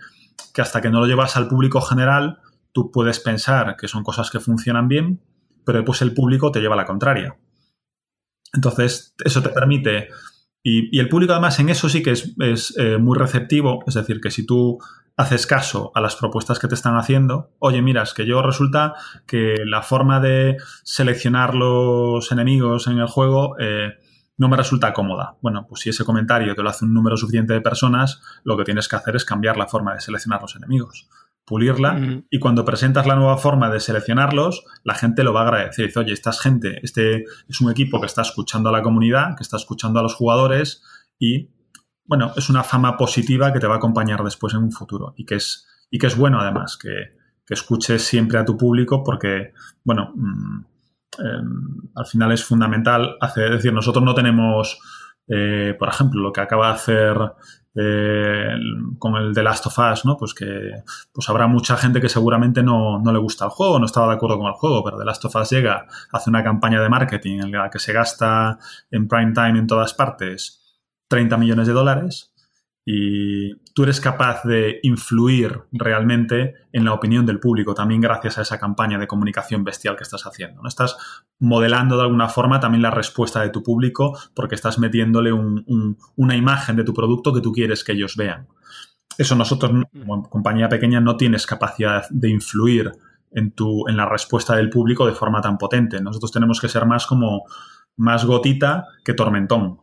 [0.52, 2.38] que hasta que no lo llevas al público general,
[2.72, 5.20] tú puedes pensar que son cosas que funcionan bien,
[5.64, 7.36] pero después el público te lleva a la contraria.
[8.52, 10.08] Entonces, eso te permite...
[10.66, 14.30] Y, el público además en eso sí que es, eh, muy receptivo, es decir, que
[14.30, 14.78] si tú
[15.14, 18.94] haces caso a las propuestas que te están haciendo, oye, mira, es que yo resulta
[19.26, 23.92] que la forma de seleccionar los enemigos en el juego eh,
[24.38, 25.36] no me resulta cómoda.
[25.42, 28.64] Bueno, pues si ese comentario te lo hace un número suficiente de personas, lo que
[28.64, 31.08] tienes que hacer es cambiar la forma de seleccionar los enemigos,
[31.44, 35.86] pulirla y cuando presentas la nueva forma de seleccionarlos, la gente lo va a agradecer.
[35.86, 39.42] Dice, oye, esta gente, este es un equipo que está escuchando a la comunidad, que
[39.42, 40.82] está escuchando a los jugadores
[41.18, 41.50] y,
[42.06, 45.24] bueno, es una fama positiva que te va a acompañar después en un futuro y
[45.24, 49.52] que es, y que es bueno además, que, que escuches siempre a tu público porque,
[49.84, 50.12] bueno...
[50.14, 50.74] Mm,
[51.18, 54.78] Em, al final es fundamental hacer, es decir, nosotros no tenemos,
[55.28, 57.16] eh, por ejemplo, lo que acaba de hacer
[57.74, 58.48] eh,
[58.98, 60.16] con el The Last of Us, ¿no?
[60.16, 60.70] Pues que
[61.12, 64.14] pues habrá mucha gente que seguramente no, no, le gusta el juego, no estaba de
[64.14, 67.40] acuerdo con el juego, pero The Last of Us llega, hace una campaña de marketing
[67.40, 68.58] en la que se gasta
[68.90, 70.60] en prime time en todas partes
[71.08, 72.33] 30 millones de dólares
[72.86, 78.42] y tú eres capaz de influir realmente en la opinión del público, también gracias a
[78.42, 80.60] esa campaña de comunicación bestial que estás haciendo.
[80.60, 80.68] ¿no?
[80.68, 80.96] Estás
[81.38, 86.76] modelando de alguna forma también la respuesta de tu público porque estás metiéndole una imagen
[86.76, 88.48] de tu producto que tú quieres que ellos vean.
[89.16, 92.92] Eso nosotros, como compañía pequeña, no tienes capacidad de influir
[93.30, 96.00] en, tu, en la respuesta del público de forma tan potente.
[96.02, 97.44] Nosotros tenemos que ser más como
[97.96, 99.80] más gotita que tormentón.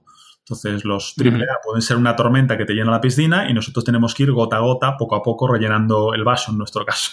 [0.52, 4.14] Entonces, los AAA pueden ser una tormenta que te llena la piscina y nosotros tenemos
[4.14, 7.12] que ir gota a gota, poco a poco, rellenando el vaso en nuestro caso.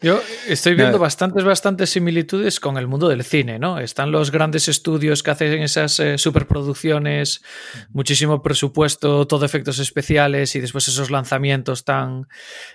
[0.00, 3.78] Yo estoy viendo bastantes, bastantes similitudes con el mundo del cine, ¿no?
[3.78, 7.42] Están los grandes estudios que hacen esas eh, superproducciones,
[7.90, 12.28] muchísimo presupuesto, todo efectos especiales y después esos lanzamientos tan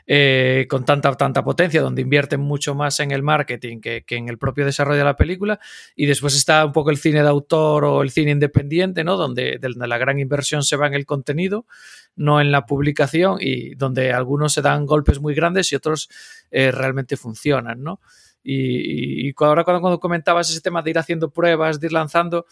[0.07, 4.37] eh, con tanta, tanta potencia, donde invierten mucho más en el marketing que, en el
[4.37, 5.59] propio desarrollo de la película.
[5.95, 9.17] Y después está un poco el cine de autor o el cine independiente, ¿no?
[9.17, 11.65] Donde, donde la gran inversión se va en el contenido
[12.15, 16.09] no en la publicación y donde algunos se dan golpes muy grandes y otros
[16.51, 17.99] eh, realmente funcionan, ¿no?
[18.47, 22.45] Y, ahora cuando, comentabas ese tema de ir haciendo pruebas, de ir lanzando,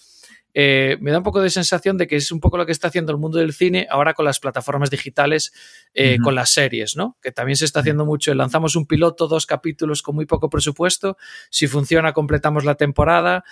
[0.55, 2.87] eh, me da un poco de sensación de que es un poco lo que está
[2.87, 5.53] haciendo el mundo del cine ahora con las plataformas digitales,
[5.93, 7.17] eh, con las series, ¿no?
[7.21, 8.33] Que también se está haciendo mucho.
[8.33, 11.15] Lanzamos un piloto, dos capítulos con muy poco presupuesto.
[11.51, 13.43] Si funciona, completamos la temporada.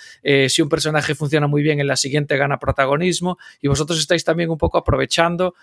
[0.48, 3.38] si un personaje funciona muy bien, en la siguiente gana protagonismo.
[3.62, 5.54] Y vosotros estáis también un poco aprovechando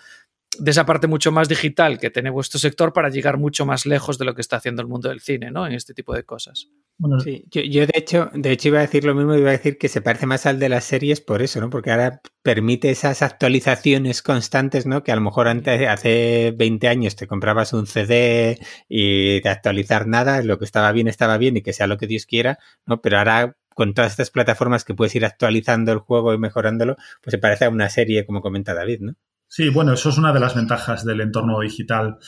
[0.57, 4.17] de esa parte mucho más digital que tiene vuestro sector para llegar mucho más lejos
[4.17, 5.67] de lo que está haciendo el mundo del cine, ¿no?
[5.67, 6.69] En este tipo de cosas.
[6.97, 9.77] Bueno, sí, yo, de hecho, de hecho iba a decir lo mismo, iba a decir
[9.77, 11.69] que se parece más al de las series por eso, ¿no?
[11.69, 15.03] Porque ahora permite esas actualizaciones constantes, ¿no?
[15.03, 18.59] Que a lo mejor antes, hace 20 años te comprabas un CD
[18.89, 22.07] y de actualizar nada, lo que estaba bien estaba bien y que sea lo que
[22.07, 23.01] Dios quiera, ¿no?
[23.01, 27.31] Pero ahora con todas estas plataformas que puedes ir actualizando el juego y mejorándolo, pues
[27.31, 29.15] se parece a una serie, como comenta David, ¿no?
[29.51, 32.19] Sí, bueno, eso es una de las ventajas del entorno digital.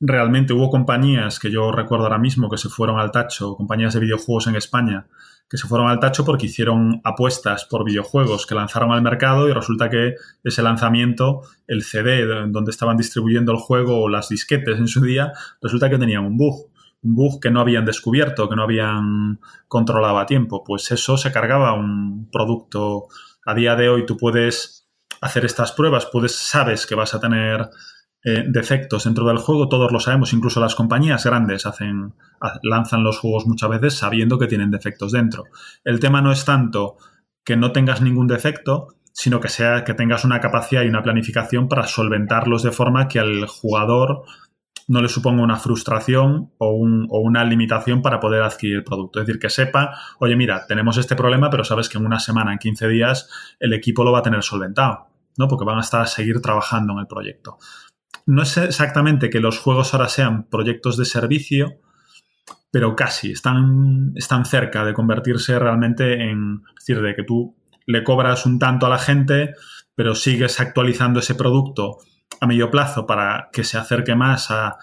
[0.00, 4.00] realmente hubo compañías que yo recuerdo ahora mismo que se fueron al tacho, compañías de
[4.00, 5.06] videojuegos en España,
[5.48, 9.52] que se fueron al tacho porque hicieron apuestas por videojuegos que lanzaron al mercado y
[9.52, 14.88] resulta que ese lanzamiento, el CD donde estaban distribuyendo el juego o las disquetes en
[14.88, 16.70] su día, resulta que tenían un bug.
[17.02, 20.64] Un bug que no habían descubierto, que no habían controlado a tiempo.
[20.64, 23.06] Pues eso se cargaba un producto.
[23.46, 24.77] A día de hoy tú puedes
[25.20, 27.68] hacer estas pruebas, puedes, sabes que vas a tener
[28.24, 32.14] eh, defectos dentro del juego, todos lo sabemos, incluso las compañías grandes hacen,
[32.62, 35.44] lanzan los juegos muchas veces sabiendo que tienen defectos dentro.
[35.84, 36.96] El tema no es tanto
[37.44, 41.68] que no tengas ningún defecto, sino que sea que tengas una capacidad y una planificación
[41.68, 44.24] para solventarlos de forma que al jugador
[44.88, 49.20] no le suponga una frustración o, una limitación para poder adquirir el producto.
[49.20, 52.52] Es decir, que sepa, oye, mira, tenemos este problema, pero sabes que en una semana,
[52.52, 55.46] en 15 días, el equipo lo va a tener solventado, ¿no?
[55.46, 57.58] Porque van a estar a seguir trabajando en el proyecto
[58.28, 61.80] no es exactamente que los juegos ahora sean proyectos de servicio,
[62.70, 68.04] pero casi, están, están cerca de convertirse realmente en, es decir, de que tú le
[68.04, 69.54] cobras un tanto a la gente,
[69.94, 72.00] pero sigues actualizando ese producto
[72.40, 74.78] a medio plazo para que se acerque más a,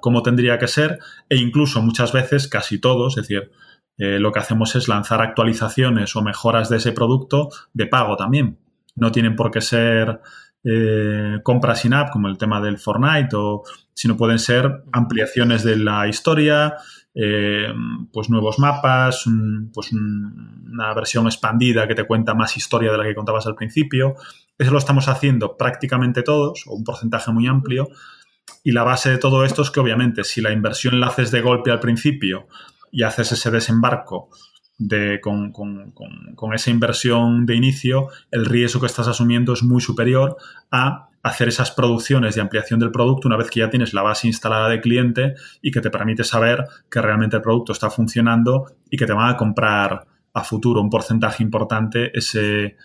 [0.00, 3.52] cómo tendría que ser e incluso muchas veces, casi todos, es decir,
[3.96, 8.58] eh, lo que hacemos es lanzar actualizaciones o mejoras de ese producto de pago también.
[8.96, 10.20] No tienen por qué ser
[10.64, 13.62] eh, compras in-app, como el tema del Fortnite, o
[13.94, 16.76] si no pueden ser ampliaciones de la historia,
[17.14, 17.72] eh,
[18.12, 19.24] pues nuevos mapas,
[19.74, 24.14] pues una versión expandida que te cuenta más historia de la que contabas al principio.
[24.58, 27.88] Eso lo estamos haciendo prácticamente todos, o un porcentaje muy amplio.
[28.62, 31.40] Y la base de todo esto es que obviamente si la inversión la haces de
[31.40, 32.46] golpe al principio
[32.92, 34.28] y haces ese desembarco
[34.78, 39.80] de, con, con, con, esa inversión de inicio, el riesgo que estás asumiendo es muy
[39.80, 40.36] superior
[40.70, 44.26] a hacer esas producciones de ampliación del producto una vez que ya tienes la base
[44.26, 48.96] instalada de cliente y que te permite saber que realmente el producto está funcionando y
[48.96, 52.76] que te van a comprar a futuro un porcentaje importante ese,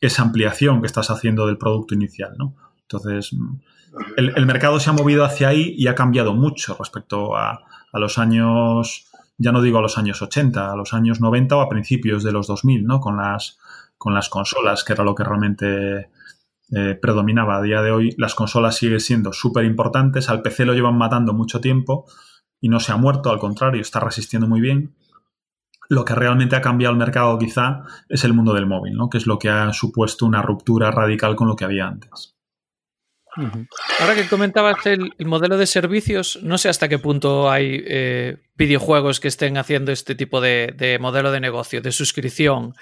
[0.00, 2.34] esa ampliación que estás haciendo del producto inicial.
[2.36, 2.56] ¿no?
[2.82, 3.30] Entonces,
[4.16, 7.98] el, el mercado se ha movido hacia ahí y ha cambiado mucho respecto a, a
[7.98, 11.68] los años ya no digo a los años 80, a los años 90 o a
[11.68, 13.00] principios de los 2000, ¿no?
[13.00, 13.58] Con las,
[13.96, 16.10] con las consolas, que era lo que realmente
[16.76, 17.56] eh, predominaba.
[17.56, 21.32] A día de hoy las consolas siguen siendo súper importantes, al PC lo llevan matando
[21.32, 22.06] mucho tiempo
[22.60, 24.94] y no se ha muerto, al contrario, está resistiendo muy bien.
[25.88, 29.08] Lo que realmente ha cambiado el mercado quizá es el mundo del móvil, ¿no?
[29.08, 32.38] que es lo que ha supuesto una ruptura radical con lo que había antes.
[34.00, 39.20] Ahora que comentabas el, modelo de servicios, no sé hasta qué punto hay eh, videojuegos
[39.20, 42.74] que estén haciendo este tipo de, modelo de negocio, de suscripción.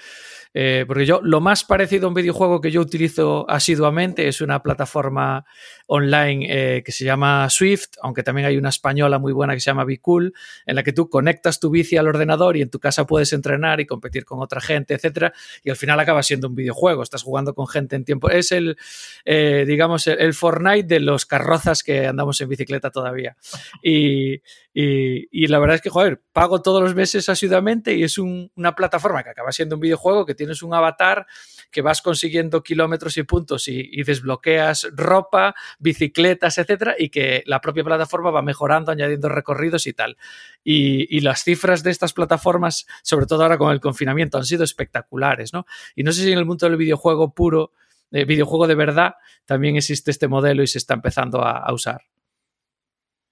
[0.53, 4.61] Eh, porque yo, lo más parecido a un videojuego que yo utilizo asiduamente es una
[4.63, 5.45] plataforma
[5.87, 9.69] online eh, que se llama Swift, aunque también hay una española muy buena que se
[9.69, 10.33] llama Cool,
[10.65, 13.79] en la que tú conectas tu bici al ordenador y en tu casa puedes entrenar
[13.79, 15.33] y competir con otra gente, etcétera,
[15.63, 18.29] y al final acaba siendo un videojuego, estás jugando con gente en tiempo.
[18.29, 18.77] Es el,
[19.25, 23.37] eh, digamos, el, Fortnite de los carrozas que andamos en bicicleta todavía.
[23.81, 24.41] Y,
[24.79, 29.23] y, la verdad es que, joder, pago todos los meses asiduamente y es una plataforma
[29.23, 31.25] que acaba siendo un videojuego que tienes un avatar
[31.71, 37.83] que vas consiguiendo kilómetros y puntos y, desbloqueas ropa, bicicletas, etcétera, y que la propia
[37.83, 40.15] plataforma va mejorando, añadiendo recorridos y tal.
[40.63, 45.53] Y, las cifras de estas plataformas, sobre todo ahora con el confinamiento, han sido espectaculares,
[45.53, 45.65] ¿no?
[45.95, 47.71] Y no sé si en el mundo del videojuego puro,
[48.11, 52.01] eh, videojuego de verdad, también existe este modelo y se está empezando a usar.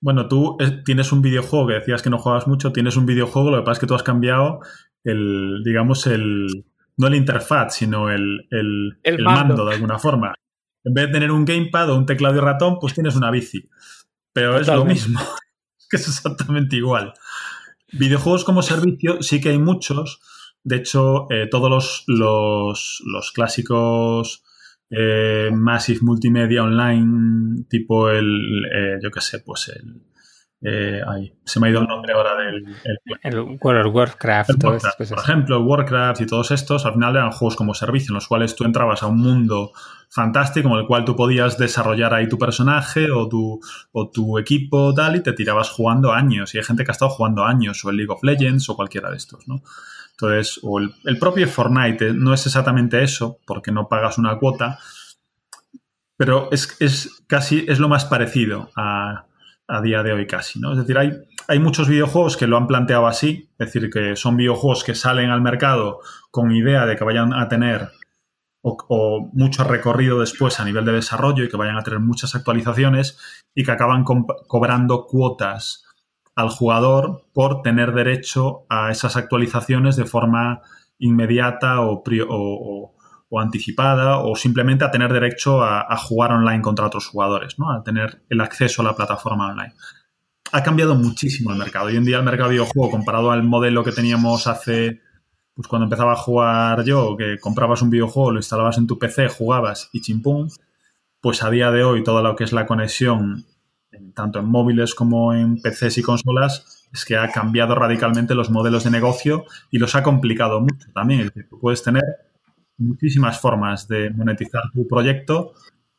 [0.06, 3.50] Bueno, tú eh, tienes un videojuego que decías que no juegas mucho, tienes un videojuego,
[3.50, 4.60] lo que pasa es que tú has cambiado
[5.04, 6.46] el, digamos, el,
[6.96, 9.66] no el interfaz, sino el, el, mando.
[9.66, 10.36] de alguna forma.
[10.84, 13.68] En vez de tener un gamepad o un teclado y ratón, pues tienes una bici.
[14.32, 15.20] Pero es lo mismo,
[15.90, 17.16] que es exactamente igual.
[17.92, 20.22] Videojuegos como servicio sí que hay muchos.
[20.64, 24.44] De hecho, eh, todos los, los, los clásicos
[24.90, 30.02] eh, Massive Multimedia Online, tipo el, eh, yo qué sé, pues el...
[30.68, 31.02] Eh,
[31.44, 32.66] se me ha ido el nombre ahora del...
[33.22, 34.52] El, World of Warcraft.
[34.60, 38.56] por ejemplo, Warcraft y todos estos, al final eran juegos como servicio, en los cuales
[38.56, 39.74] tú entrabas a un mundo
[40.10, 43.60] fantástico en el cual tú podías desarrollar ahí tu personaje o tu,
[43.92, 46.56] o tu equipo tal y te tirabas jugando años.
[46.56, 49.12] Y hay gente que ha estado jugando años, o el League of Legends o cualquiera
[49.12, 49.62] de estos, ¿no?
[50.18, 54.80] Entonces, o el, propio Fortnite no es exactamente eso, porque no pagas una cuota,
[56.18, 59.26] pero es, casi es lo más parecido a,
[59.84, 60.72] día de hoy casi, ¿no?
[60.72, 61.12] Es decir, hay,
[61.48, 65.32] hay muchos videojuegos que lo han planteado así, es decir, que son videojuegos que salen
[65.32, 66.00] al mercado
[66.32, 67.90] con idea de que vayan a tener
[68.66, 73.18] o, mucho recorrido después a nivel de desarrollo y que vayan a tener muchas actualizaciones
[73.54, 75.84] y que acaban cobrando cuotas
[76.36, 80.62] al jugador por tener derecho a esas actualizaciones de forma
[81.00, 82.04] inmediata o,
[83.38, 87.72] anticipada o simplemente a tener derecho a, jugar online contra otros jugadores, ¿no?
[87.72, 89.74] a tener el acceso a la plataforma online.
[90.52, 91.88] Ha cambiado muchísimo el mercado.
[91.88, 95.02] Hoy en día el mercado de videojuego comparado al modelo que teníamos hace
[95.56, 99.30] pues cuando empezaba a jugar yo, que comprabas un videojuego, lo instalabas en tu PC,
[99.30, 100.50] jugabas y chimpum,
[101.22, 103.46] pues a día de hoy todo lo que es la conexión,
[104.14, 108.84] tanto en móviles como en PCs y consolas, es que ha cambiado radicalmente los modelos
[108.84, 111.22] de negocio y los ha complicado mucho también.
[111.22, 112.04] Es decir, puedes tener
[112.78, 115.54] muchísimas formas de monetizar tu proyecto.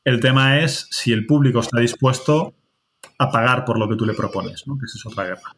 [0.05, 2.55] El tema es si el público está dispuesto
[3.19, 4.79] a pagar por lo que tú le propones, ¿no?
[4.79, 5.57] que esa es otra guerra.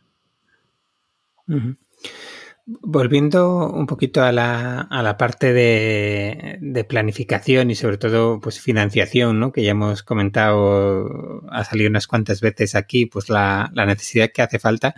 [2.70, 9.40] Volviendo un poquito a la, a la parte de, planificación y sobre todo pues financiación,
[9.40, 9.52] ¿no?
[9.52, 14.42] que ya hemos comentado, ha salido unas cuantas veces aquí, pues la, la necesidad que
[14.42, 14.94] hace falta.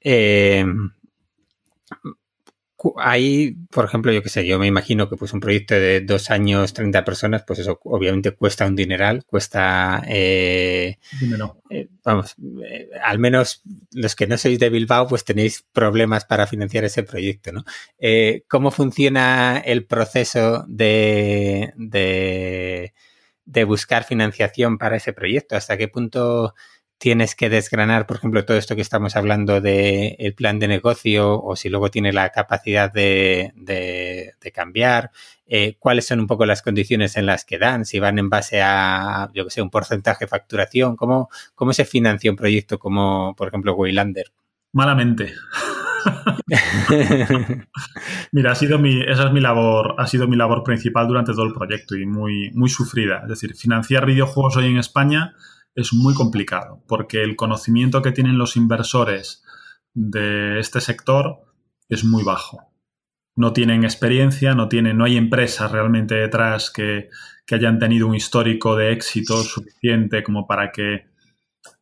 [0.00, 0.64] Eh,
[2.98, 6.30] Ahí, por ejemplo, yo qué sé, yo me imagino que pues un proyecto de dos
[6.30, 10.98] años, 30 personas, pues eso obviamente cuesta un dineral, cuesta, eh,
[11.70, 13.62] eh, vamos, eh, al menos
[13.92, 17.64] los que no sois de Bilbao, pues tenéis problemas para financiar ese proyecto, ¿no?
[18.48, 22.92] ¿Cómo funciona el proceso de, de,
[23.46, 25.56] de buscar financiación para ese proyecto?
[25.56, 26.54] ¿Hasta qué punto
[26.98, 31.40] tienes que desgranar, por ejemplo, todo esto que estamos hablando del el plan de negocio
[31.42, 33.52] o si luego tiene la capacidad de,
[34.54, 35.10] cambiar,
[35.46, 38.62] eh, cuáles son un poco las condiciones en las que dan, si van en base
[38.62, 43.34] a, yo que sé, un porcentaje de facturación, cómo, cómo se financia un proyecto como,
[43.36, 44.32] por ejemplo, Waylander.
[44.72, 45.34] Malamente.
[48.32, 51.44] Mira, ha sido mi, esa es mi labor, ha sido mi labor principal durante todo
[51.44, 53.20] el proyecto y muy, muy sufrida.
[53.22, 55.34] Es decir, financiar videojuegos hoy en España
[55.74, 59.44] es muy complicado, porque el conocimiento que tienen los inversores
[59.94, 61.42] de este sector
[61.88, 62.72] es muy bajo.
[63.36, 67.08] No tienen experiencia, no, tienen, no hay empresas realmente detrás que,
[67.50, 71.06] hayan tenido un histórico de éxito suficiente como para que...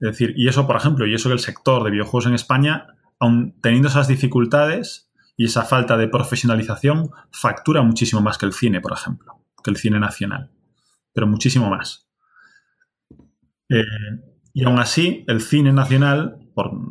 [0.01, 2.87] Es decir, y eso, por ejemplo, y eso que el sector de videojuegos en España,
[3.19, 8.81] aun teniendo esas dificultades y esa falta de profesionalización, factura muchísimo más que el cine,
[8.81, 10.51] por ejemplo, que el cine nacional,
[11.15, 12.12] pero muchísimo más.
[13.73, 13.85] Eh,
[14.53, 16.37] y aún así, el cine nacional,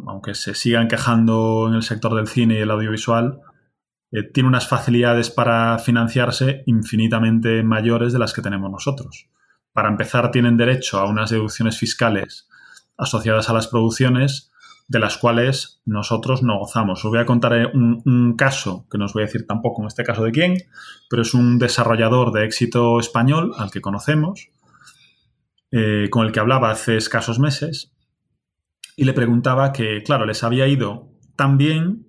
[0.08, 3.40] aunque se sigan quejando en el sector del cine y el audiovisual,
[4.12, 9.30] eh, tiene unas facilidades para financiarse infinitamente mayores de las que tenemos nosotros.
[9.74, 12.50] Para empezar, tienen derecho a unas deducciones fiscales
[12.98, 14.52] asociadas a las producciones
[14.88, 17.06] de las cuales nosotros no gozamos.
[17.06, 19.84] Os voy a contar eh, un, un, caso, que no os voy a decir tampoco
[19.84, 20.58] en este caso de quién,
[21.10, 24.50] pero es un desarrollador de éxito español al que conocemos,
[25.72, 27.94] eh, con el que hablaba hace escasos meses
[28.96, 32.08] y le preguntaba que, claro, les había ido tan bien,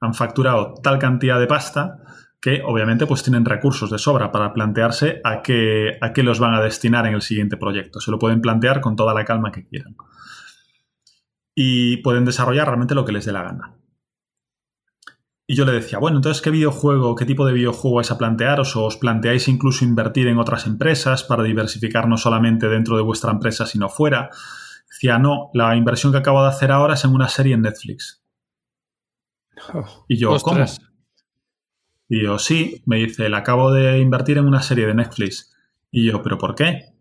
[0.00, 2.00] han facturado tal cantidad de pasta
[2.40, 6.54] que obviamente pues tienen recursos de sobra para plantearse a qué, a qué los van
[6.54, 8.00] a destinar en el siguiente proyecto.
[8.00, 9.96] Se lo pueden plantear con toda la calma que quieran.
[11.54, 13.77] Y pueden desarrollar realmente lo que les dé la gana.
[15.50, 18.76] Y yo le decía, bueno, entonces, ¿qué videojuego, qué tipo de videojuego vais a plantearos?
[18.76, 23.32] ¿O os planteáis incluso invertir en otras empresas para diversificar no solamente dentro de vuestra
[23.32, 24.28] empresa, sino fuera?
[24.90, 28.22] Decía, no, la inversión que acabo de hacer ahora es en una serie en Netflix.
[29.72, 30.66] Oh, y yo, ¿cómo?
[32.10, 35.56] Y yo, sí, me dice, la acabo de invertir en una serie de Netflix.
[35.90, 36.92] Y yo, ¿pero por qué?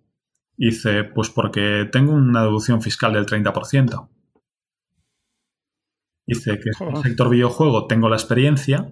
[0.57, 4.07] Y dice, pues porque tengo una deducción fiscal del 30%.
[6.28, 8.91] Dice que en el sector videojuego tengo la experiencia,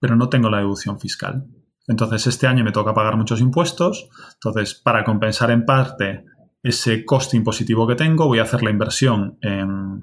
[0.00, 1.46] pero no tengo la deducción fiscal.
[1.86, 4.08] Entonces, este año me toca pagar muchos impuestos.
[4.34, 6.24] Entonces, para compensar en parte
[6.62, 10.00] ese coste impositivo que tengo, voy a hacer la inversión en,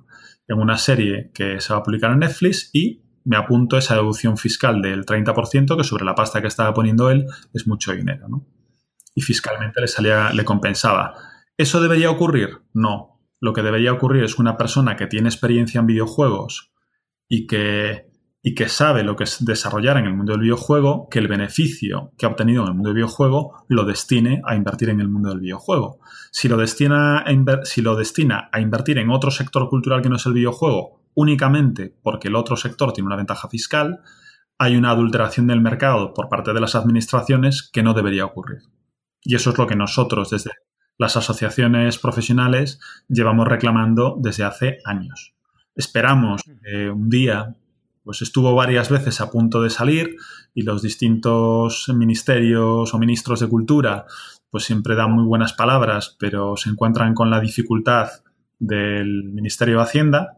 [0.47, 4.81] una serie que se va a publicar en Netflix y me apunto esa deducción fiscal
[4.81, 8.27] del 30%, que sobre la pasta que estaba poniendo él es mucho dinero.
[9.15, 11.15] Y fiscalmente le, salía, le compensaba.
[11.57, 12.63] ¿Eso debería ocurrir?
[12.73, 13.10] No,
[13.41, 16.71] lo que debería ocurrir es que una persona que tiene experiencia en videojuegos
[17.27, 18.05] y que,
[18.43, 22.13] y que sabe lo que es desarrollar en el mundo del videojuego, que el beneficio
[22.17, 25.29] que ha obtenido en el mundo del videojuego lo destine a invertir en el mundo
[25.29, 25.99] del videojuego.
[26.31, 30.17] Si lo, destina a si lo destina a invertir en otro sector cultural que no
[30.17, 34.01] es el videojuego únicamente porque el otro sector tiene una ventaja fiscal,
[34.59, 38.59] hay una adulteración del mercado por parte de las administraciones que no debería ocurrir.
[39.23, 40.51] Y eso es lo que nosotros desde
[41.01, 42.79] las asociaciones profesionales
[43.09, 45.33] llevamos reclamando desde hace años.
[45.75, 46.43] Esperamos
[46.93, 47.55] un día
[48.03, 50.15] pues estuvo varias veces a punto de salir
[50.53, 54.05] y los distintos ministerios o ministros de cultura
[54.51, 58.09] pues siempre dan muy buenas palabras, pero se encuentran con la dificultad
[58.59, 60.37] del Ministerio de Hacienda,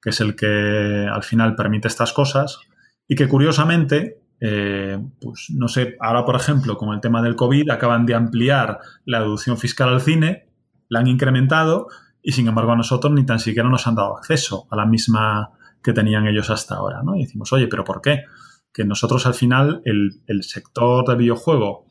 [0.00, 2.58] que es el que al final permite estas cosas,
[3.06, 7.70] y que curiosamente, eh, pues no sé, ahora por ejemplo, con el tema del COVID,
[7.70, 10.48] acaban de ampliar la deducción fiscal al cine,
[10.88, 11.86] la han incrementado,
[12.20, 15.52] y sin embargo a nosotros ni tan siquiera nos han dado acceso a la misma
[15.80, 17.14] que tenían ellos hasta ahora, ¿no?
[17.14, 18.24] Y decimos, oye, ¿pero por qué?
[18.72, 21.86] Que nosotros al final, el, sector del videojuego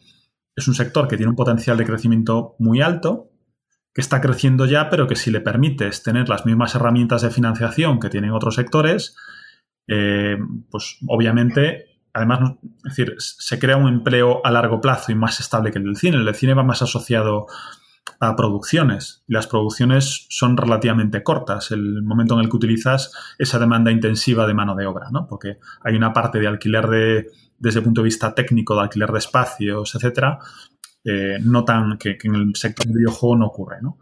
[0.54, 3.30] es un sector que tiene un potencial de crecimiento muy alto,
[3.94, 8.00] que está creciendo ya, pero que si le permites tener las mismas herramientas de financiación
[8.00, 9.16] que tienen otros sectores,
[9.88, 10.38] eh,
[10.70, 12.54] pues obviamente, además,
[12.86, 15.98] es decir, se crea un empleo a largo plazo y más estable que el del
[15.98, 16.18] cine.
[16.18, 17.48] El del cine va más asociado
[18.20, 19.24] a producciones.
[19.28, 24.54] Las producciones son relativamente cortas, el momento en el que utilizas esa demanda intensiva de
[24.54, 25.28] mano de obra, ¿no?
[25.28, 29.12] Porque hay una parte de alquiler de, desde el punto de vista técnico, de alquiler
[29.12, 30.40] de espacios, etcétera,
[31.04, 33.98] eh, no tan que, en el sector del videojuego no ocurre, ¿no?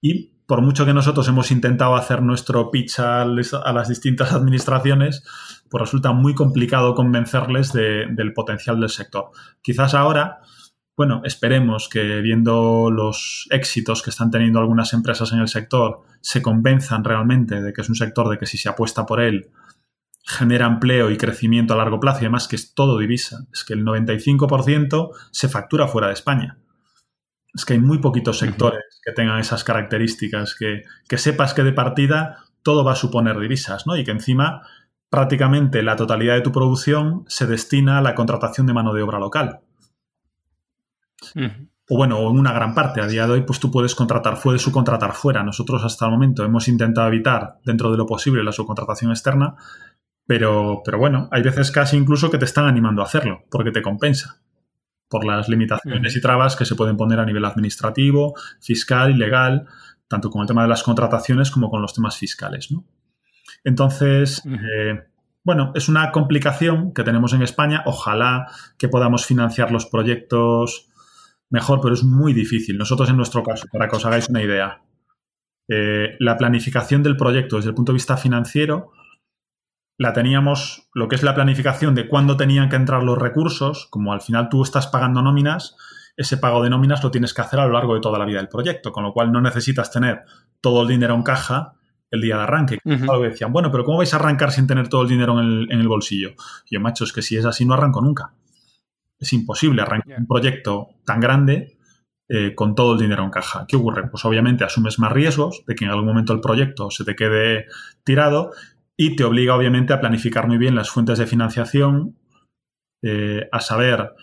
[0.00, 5.24] Y por mucho que nosotros hemos intentado hacer nuestro pitch a, las distintas administraciones,
[5.68, 9.30] pues resulta muy complicado convencerles del potencial del sector.
[9.62, 10.40] Quizás ahora
[10.96, 16.40] bueno, esperemos que viendo los éxitos que están teniendo algunas empresas en el sector, se
[16.40, 19.50] convenzan realmente de que es un sector de que si se apuesta por él,
[20.24, 23.46] genera empleo y crecimiento a largo plazo y además que es todo divisa.
[23.52, 26.58] Es que el 95% se factura fuera de España.
[27.54, 31.72] Es que hay muy poquitos sectores que tengan esas características, que, que sepas que de
[31.72, 33.96] partida todo va a suponer divisas, ¿no?
[33.96, 34.62] Y que encima
[35.10, 39.18] prácticamente la totalidad de tu producción se destina a la contratación de mano de obra
[39.18, 39.60] local.
[41.88, 43.00] O bueno, en una gran parte.
[43.00, 45.44] A día de hoy, pues tú puedes contratar, puedes subcontratar fuera.
[45.44, 49.54] Nosotros hasta el momento hemos intentado evitar, dentro de lo posible, la subcontratación externa,
[50.26, 53.82] pero, pero bueno, hay veces casi incluso que te están animando a hacerlo, porque te
[53.82, 54.40] compensa
[55.08, 59.66] por las limitaciones y trabas que se pueden poner a nivel administrativo, fiscal y legal,
[60.08, 62.72] tanto con el tema de las contrataciones como con los temas fiscales.
[62.72, 62.84] ¿no?
[63.64, 65.04] Entonces, eh,
[65.44, 67.82] bueno, es una complicación que tenemos en España.
[67.86, 68.46] Ojalá
[68.78, 70.88] que podamos financiar los proyectos
[71.50, 72.78] mejor, pero es muy difícil.
[72.78, 74.82] Nosotros en nuestro caso, para que os hagáis una idea,
[75.68, 78.92] eh, la planificación del proyecto desde el punto de vista financiero,
[79.98, 84.12] la teníamos, lo que es la planificación de cuándo tenían que entrar los recursos, como
[84.12, 85.76] al final tú estás pagando nóminas,
[86.16, 88.38] ese pago de nóminas lo tienes que hacer a lo largo de toda la vida
[88.38, 90.24] del proyecto, con lo cual no necesitas tener
[90.60, 91.75] todo el dinero en caja
[92.10, 92.78] el día de arranque.
[92.84, 95.80] decían, bueno, pero ¿cómo vais a arrancar sin tener todo el dinero en el, en
[95.80, 96.34] el bolsillo?
[96.68, 98.32] Y yo, macho, es que si es así no arranco nunca.
[99.18, 101.76] Es imposible arrancar un proyecto tan grande
[102.28, 103.66] eh, con todo el dinero en caja.
[103.68, 104.08] ¿Qué ocurre?
[104.10, 107.66] Pues obviamente asumes más riesgos de que en algún momento el proyecto se te quede
[108.02, 108.50] tirado
[108.96, 112.16] y te obliga obviamente a planificar muy bien las fuentes de financiación,
[113.02, 114.14] eh, a saber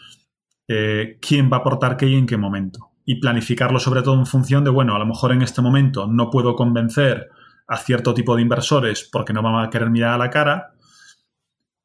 [0.68, 2.92] eh, quién va a aportar qué y en qué momento.
[3.06, 6.30] Y planificarlo sobre todo en función de, bueno, a lo mejor en este momento no
[6.30, 7.30] puedo convencer
[7.68, 10.74] a cierto tipo de inversores porque no van a querer mirar a la cara,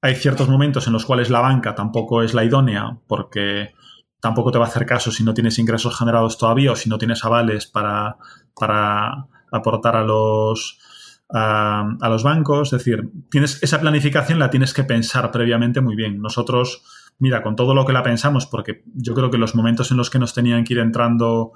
[0.01, 3.75] hay ciertos momentos en los cuales la banca tampoco es la idónea porque
[4.21, 6.99] tampoco te va a hacer caso si no tienes ingresos generados todavía o si no
[6.99, 8.17] tienes avales para,
[8.55, 10.79] para aportar a los,
[11.31, 12.73] a, los bancos.
[12.73, 16.21] Es decir, tienes, esa planificación la tienes que pensar previamente muy bien.
[16.21, 16.83] Nosotros,
[17.19, 20.11] mira, con todo lo que la pensamos, porque yo creo que los momentos en los
[20.11, 21.53] que nos tenían que ir entrando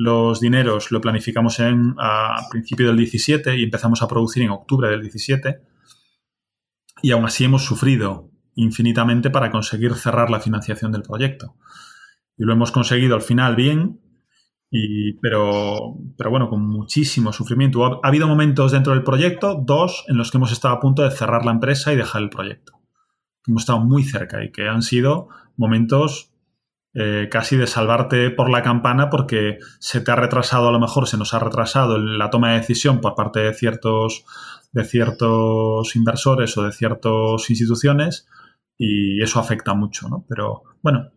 [0.00, 4.88] los dineros lo planificamos en, a principio del 17 y empezamos a producir en octubre
[4.88, 5.60] del 17
[7.02, 11.54] y aún así hemos sufrido infinitamente para conseguir cerrar la financiación del proyecto.
[12.38, 14.00] Y lo hemos conseguido al final bien,
[14.70, 17.84] y, pero, pero bueno, con muchísimo sufrimiento.
[17.84, 21.10] Ha, habido momentos dentro del proyecto, dos, en los que hemos estado a punto de
[21.10, 22.80] cerrar la empresa y dejar el proyecto.
[23.46, 25.28] Hemos estado muy cerca y que han sido
[25.58, 26.29] momentos
[26.92, 31.06] eh, casi de salvarte por la campana porque se te ha retrasado, a lo mejor
[31.06, 34.24] se nos ha retrasado la toma de decisión por parte de ciertos
[34.72, 38.26] de ciertos inversores o de ciertas instituciones
[38.78, 40.24] y eso afecta mucho, ¿no?
[40.28, 41.10] Pero bueno,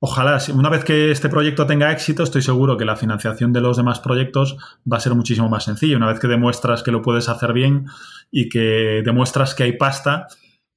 [0.00, 3.76] ojalá, una vez que este proyecto tenga éxito, estoy seguro que la financiación de los
[3.76, 4.56] demás proyectos
[4.90, 5.96] va a ser muchísimo más sencilla.
[5.96, 7.86] Una vez que demuestras que lo puedes hacer bien
[8.30, 10.26] y que demuestras que hay pasta,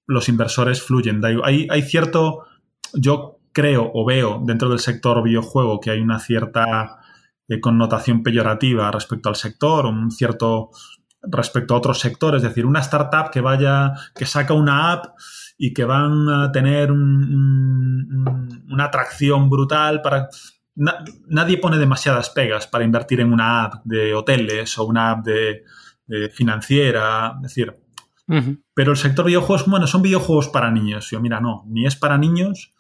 [0.08, 1.22] los inversores fluyen.
[1.44, 2.46] Hay, hay cierto,
[2.94, 7.00] yo creo o veo dentro del sector videojuego que hay una cierta
[7.48, 10.72] eh, connotación peyorativa respecto al sector, un cierto
[11.22, 12.44] respecto a otros sectores.
[12.44, 15.16] Es decir, una startup que vaya, que saca una app
[15.58, 20.28] y que van a tener una atracción brutal para...
[20.76, 25.64] nadie pone demasiadas pegas para invertir en una app de hoteles o una app de,
[26.34, 27.36] financiera.
[27.38, 27.74] Es decir,
[28.74, 31.10] Pero el sector videojuegos, bueno, son videojuegos para niños.
[31.10, 32.75] Yo, mira, no, ni es para niños,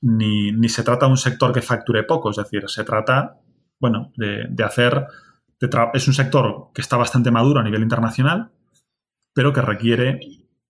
[0.00, 2.30] ni, ni se trata de un sector que facture poco.
[2.30, 3.38] Es decir, se trata,
[3.78, 5.06] bueno, de, de hacer.
[5.94, 8.50] es un sector que está bastante maduro a nivel internacional,
[9.34, 10.20] pero que requiere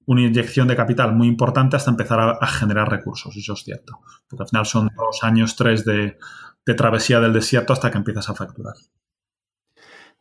[0.06, 4.00] una inyección de capital muy importante hasta empezar a, generar recursos, eso es cierto.
[4.28, 6.18] Porque al final son dos años, tres de,
[6.66, 8.74] de travesía del desierto hasta que empiezas a facturar.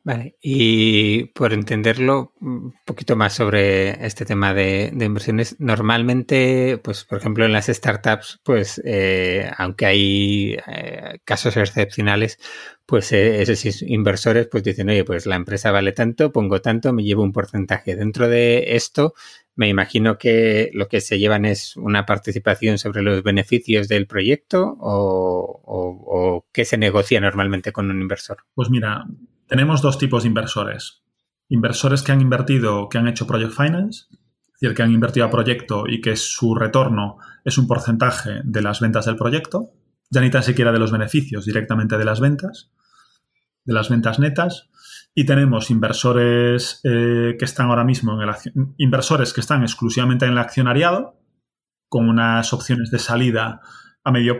[0.01, 7.17] Vale, y por entenderlo un poquito más sobre este tema de, inversiones, normalmente, pues por
[7.17, 12.39] ejemplo en las startups, pues eh, aunque hay eh, casos excepcionales,
[12.85, 17.03] pues eh, esos inversores pues dicen, oye, pues la empresa vale tanto, pongo tanto, me
[17.03, 17.97] llevo un porcentaje.
[17.97, 19.13] Dentro de esto,
[19.55, 24.77] me imagino que lo que se llevan es una participación sobre los beneficios del proyecto
[24.79, 28.37] o, o qué se negocia normalmente con un inversor.
[28.55, 29.05] Pues mira,
[29.49, 31.03] tenemos dos tipos de inversores.
[31.49, 35.31] Inversores que han invertido, que han hecho Project Finance, es decir, que han invertido a
[35.31, 39.71] proyecto y que su retorno es un porcentaje de las ventas del proyecto,
[40.11, 42.71] ya ni tan siquiera de los beneficios, directamente de las ventas,
[43.65, 44.69] de las ventas netas.
[45.15, 48.35] Y tenemos inversores eh, que están ahora mismo en el
[48.77, 51.19] inversores que están exclusivamente en el accionariado,
[51.87, 53.61] con unas opciones de salida
[54.03, 54.37] a medio,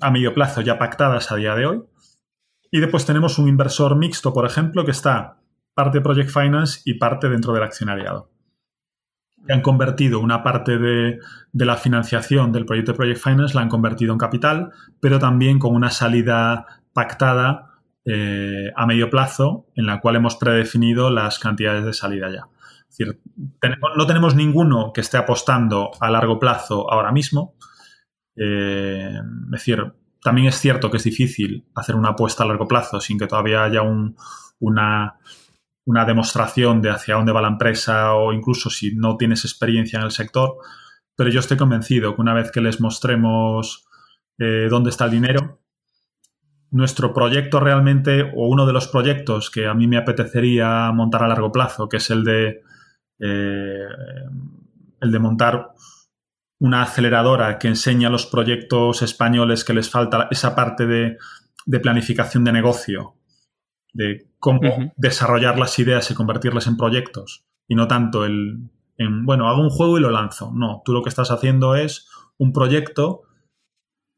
[0.00, 1.82] a medio plazo ya pactadas a día de hoy,
[2.74, 5.36] y después tenemos un inversor mixto, por ejemplo, que está
[5.74, 8.32] parte Project Finance y parte dentro del accionariado.
[9.48, 11.20] Han convertido una parte de,
[11.52, 15.72] la financiación del proyecto de Project Finance, la han convertido en capital, pero también con
[15.72, 21.92] una salida pactada eh, a medio plazo, en la cual hemos predefinido las cantidades de
[21.92, 22.48] salida ya.
[22.90, 23.20] Es decir,
[23.96, 27.54] no tenemos ninguno que esté apostando a largo plazo ahora mismo.
[28.34, 29.94] Eh, es decir,
[30.24, 33.62] también es cierto que es difícil hacer una apuesta a largo plazo sin que todavía
[33.62, 35.18] haya una,
[35.84, 40.12] demostración de hacia dónde va la empresa o incluso si no tienes experiencia en el
[40.12, 40.56] sector,
[41.14, 43.86] pero yo estoy convencido que una vez que les mostremos
[44.38, 45.60] eh, dónde está el dinero,
[46.70, 51.28] nuestro proyecto realmente, o uno de los proyectos que a mí me apetecería montar a
[51.28, 52.62] largo plazo, que es el de,
[53.18, 53.88] eh,
[55.02, 55.74] el de montar
[56.64, 61.18] una aceleradora que enseña a los proyectos españoles que les falta esa parte de,
[61.82, 63.16] planificación de negocio,
[63.92, 69.50] de cómo desarrollar las ideas y convertirlas en proyectos, y no tanto el, en, bueno,
[69.50, 70.52] hago un juego y lo lanzo.
[70.54, 72.08] No, tú lo que estás haciendo es
[72.38, 73.24] un proyecto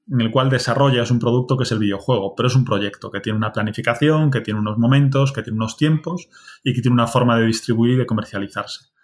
[0.09, 3.19] en el cual desarrollas un producto que es el videojuego, pero es un proyecto que
[3.19, 6.29] tiene una planificación, que tiene unos momentos, que tiene unos tiempos
[6.63, 8.96] y que tiene una forma de distribuir y de comercializarse.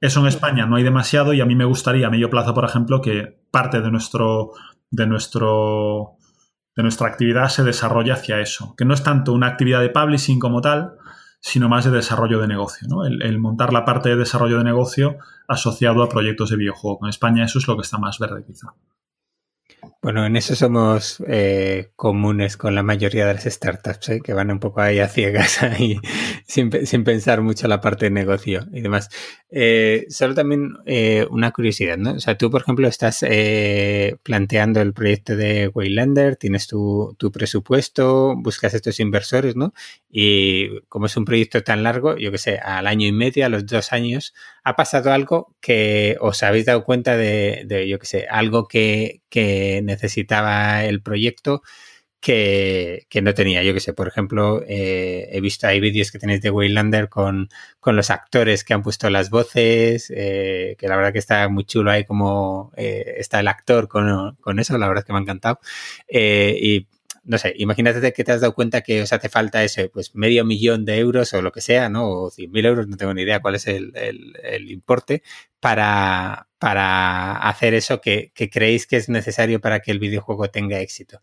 [0.00, 2.64] Eso en España no hay demasiado y a mí me gustaría a medio plazo, por
[2.64, 4.52] ejemplo, que parte de nuestro,
[4.90, 6.16] de nuestro
[6.76, 10.38] de nuestra actividad se desarrolle hacia eso, que no es tanto una actividad de publishing
[10.38, 10.94] como tal,
[11.40, 13.04] sino más de desarrollo de negocio, ¿no?
[13.04, 15.16] el, el, montar la parte de desarrollo de negocio
[15.48, 17.00] asociado a proyectos de videojuego.
[17.02, 18.68] En España eso es lo que está más verde quizá.
[20.02, 24.20] Bueno, en eso somos eh, comunes con la mayoría de las startups, ¿eh?
[24.24, 26.00] que van un poco ahí a ciegas, ahí,
[26.46, 26.70] sin,
[27.04, 29.10] pensar mucho la parte de negocio y demás.
[29.50, 32.12] Eh, solo también eh, una curiosidad, ¿no?
[32.12, 38.36] O sea, tú, por ejemplo, estás eh, planteando el proyecto de Waylander, tienes tu, presupuesto,
[38.38, 39.74] buscas estos inversores, ¿no?
[40.08, 43.50] Y como es un proyecto tan largo, yo que sé, al año y medio, a
[43.50, 44.32] los dos años,
[44.64, 49.20] ha pasado algo que os habéis dado cuenta de, de yo que sé, algo que,
[49.28, 51.62] que necesitaba el proyecto
[52.20, 53.62] que, no tenía.
[53.62, 57.48] Yo que sé, por ejemplo, eh, he visto hay vídeos que tenéis de Waylander con,
[57.80, 61.64] con los actores que han puesto las voces, eh, que la verdad que está muy
[61.64, 65.22] chulo ahí como eh, está el actor con, con, eso, la verdad que me ha
[65.22, 65.60] encantado.
[66.08, 66.86] y
[67.30, 70.44] no sé, imagínate que te has dado cuenta que os hace falta ese, pues medio
[70.44, 72.10] millón de euros o lo que sea, ¿no?
[72.10, 73.92] O cien mil euros, no tengo ni idea cuál es el,
[74.68, 75.22] importe,
[75.60, 81.22] para, para hacer eso que, creéis que es necesario para que el videojuego tenga éxito.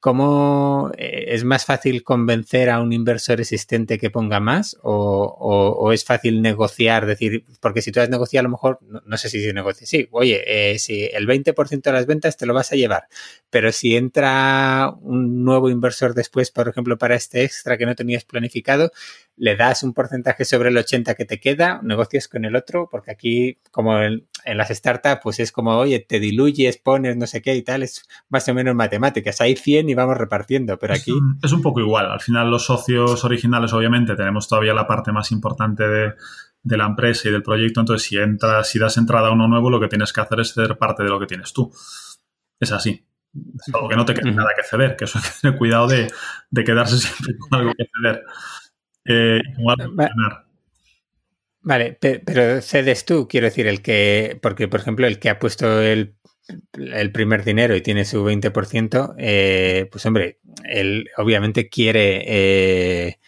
[0.00, 6.04] ¿Cómo eh, es más fácil convencer a un inversor existente que ponga más o, es
[6.04, 7.06] fácil negociar?
[7.06, 10.08] Decir, porque si tú has negociado a lo mejor, no, sé si se negocia, sí,
[10.10, 13.08] oye, eh, si el 20% de las ventas te lo vas a llevar,
[13.50, 18.24] pero si entra un nuevo inversor después, por ejemplo, para este extra que no tenías
[18.24, 18.92] planificado,
[19.36, 23.10] le das un porcentaje sobre el 80 que te queda, negocias con el otro, porque
[23.10, 27.54] aquí, como en, las startups, pues es como, oye, te diluyes, pones no sé qué
[27.54, 29.40] y tal, es más o menos matemáticas.
[29.40, 31.12] Hay 100 y vamos repartiendo, pero aquí...
[31.42, 32.10] Es un, poco igual.
[32.10, 36.14] Al final los socios originales, obviamente, tenemos todavía la parte más importante de,
[36.64, 39.80] la empresa y del proyecto, entonces si entras, si das entrada a uno nuevo, lo
[39.80, 41.72] que tienes que hacer es ceder parte de lo que tienes tú.
[42.60, 43.04] Es así.
[43.34, 45.86] Es algo que no te queda nada que ceder, que eso hay que tener cuidado
[45.88, 46.12] de,
[46.50, 48.24] de quedarse siempre con algo que ceder.
[49.04, 49.40] Eh,
[51.64, 55.80] Vale, pero cedes tú, quiero decir, el que, porque por ejemplo, el que ha puesto
[55.80, 56.16] el,
[57.12, 63.18] primer dinero y tiene su 20%, eh, pues hombre, él obviamente quiere eh,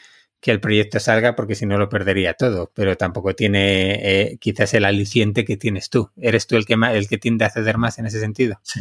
[0.41, 4.75] que el proyecto salga porque si no lo perdería todo, pero tampoco tiene eh, quizás
[4.75, 6.11] el aliciente que tienes tú.
[6.17, 8.59] ¿Eres tú el que, el que tiende a ceder más en ese sentido?
[8.63, 8.81] Sí.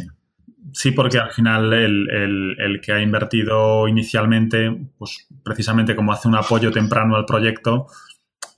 [0.74, 2.08] Sí, porque al final el,
[2.58, 7.86] el, que ha invertido inicialmente, pues precisamente como hace un apoyo temprano al proyecto,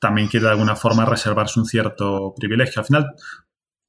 [0.01, 2.81] también quiere de alguna forma reservarse un cierto privilegio.
[2.81, 3.14] Al final,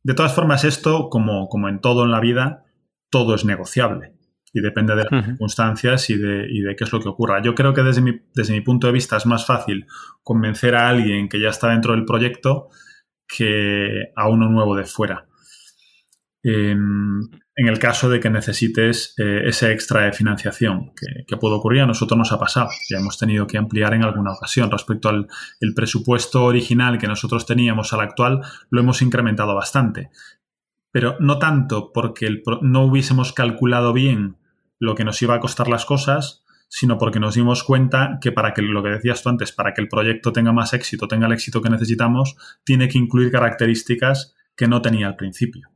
[0.04, 2.66] de todas formas, esto, como, como en todo en la vida,
[3.10, 4.12] todo es negociable
[4.52, 7.42] y depende de las circunstancias y de, y de, qué es lo que ocurra.
[7.42, 9.86] Yo creo que desde mi, desde mi punto de vista es más fácil
[10.22, 12.70] convencer a alguien que ya está dentro del proyecto
[13.26, 15.28] que a uno nuevo de fuera.
[16.44, 17.22] Em,
[17.60, 21.88] en el caso de que necesites eh, ese extra de financiación que, puede ocurrir, a
[21.88, 22.70] nosotros nos ha pasado.
[22.88, 25.28] Ya hemos tenido que ampliar en alguna ocasión respecto al
[25.60, 30.12] el presupuesto original que nosotros teníamos al actual, lo hemos incrementado bastante.
[30.92, 34.38] Pero no tanto porque no hubiésemos calculado bien
[34.80, 38.54] lo que nos iba a costar las cosas, sino porque nos dimos cuenta que para
[38.54, 41.34] que lo que decías tú antes, para que el proyecto tenga más éxito, tenga el
[41.34, 45.70] éxito que necesitamos, tiene que incluir características que no tenía al principio.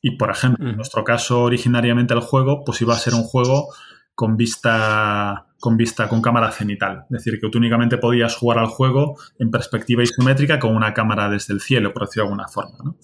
[0.00, 3.68] Y, por ejemplo, en nuestro caso, originariamente el juego, pues iba a ser un juego
[4.14, 7.04] con vista con vista con cámara cenital.
[7.10, 11.28] Es decir, que tú únicamente podías jugar al juego en perspectiva isométrica con una cámara
[11.28, 12.94] desde el cielo, por decirlo de alguna forma.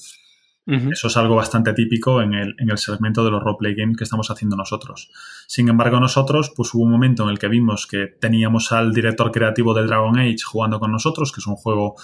[0.66, 4.04] Eso es algo bastante típico en el, en el segmento de los roleplay games que
[4.04, 5.10] estamos haciendo nosotros.
[5.46, 9.30] Sin embargo, nosotros, pues hubo un momento en el que vimos que teníamos al director
[9.30, 11.96] creativo del Dragon Age jugando con nosotros, que es un juego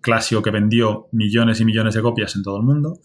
[0.00, 3.00] clásico que vendió millones y millones de copias en todo el mundo.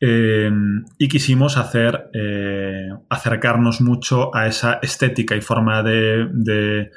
[0.00, 6.90] Em, y quisimos hacer eh, acercarnos mucho a esa estética y forma de,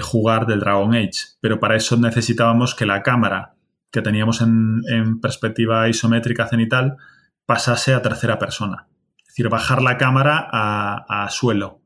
[0.00, 1.36] jugar del Dragon Age.
[1.40, 3.54] Pero para eso necesitábamos que la cámara
[3.90, 6.96] que teníamos en, perspectiva isométrica cenital
[7.44, 8.88] pasase a tercera persona.
[9.18, 11.80] Es decir, bajar la cámara a, suelo.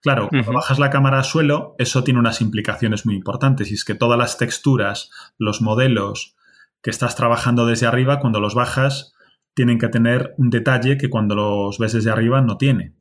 [0.00, 3.70] Claro, cuando bajas la cámara a suelo, eso tiene unas implicaciones muy importantes.
[3.70, 6.34] Y es que todas las texturas, los modelos
[6.82, 9.12] que estás trabajando desde arriba, cuando los bajas,
[9.54, 12.94] tienen que tener un detalle que cuando los ves desde arriba no tiene.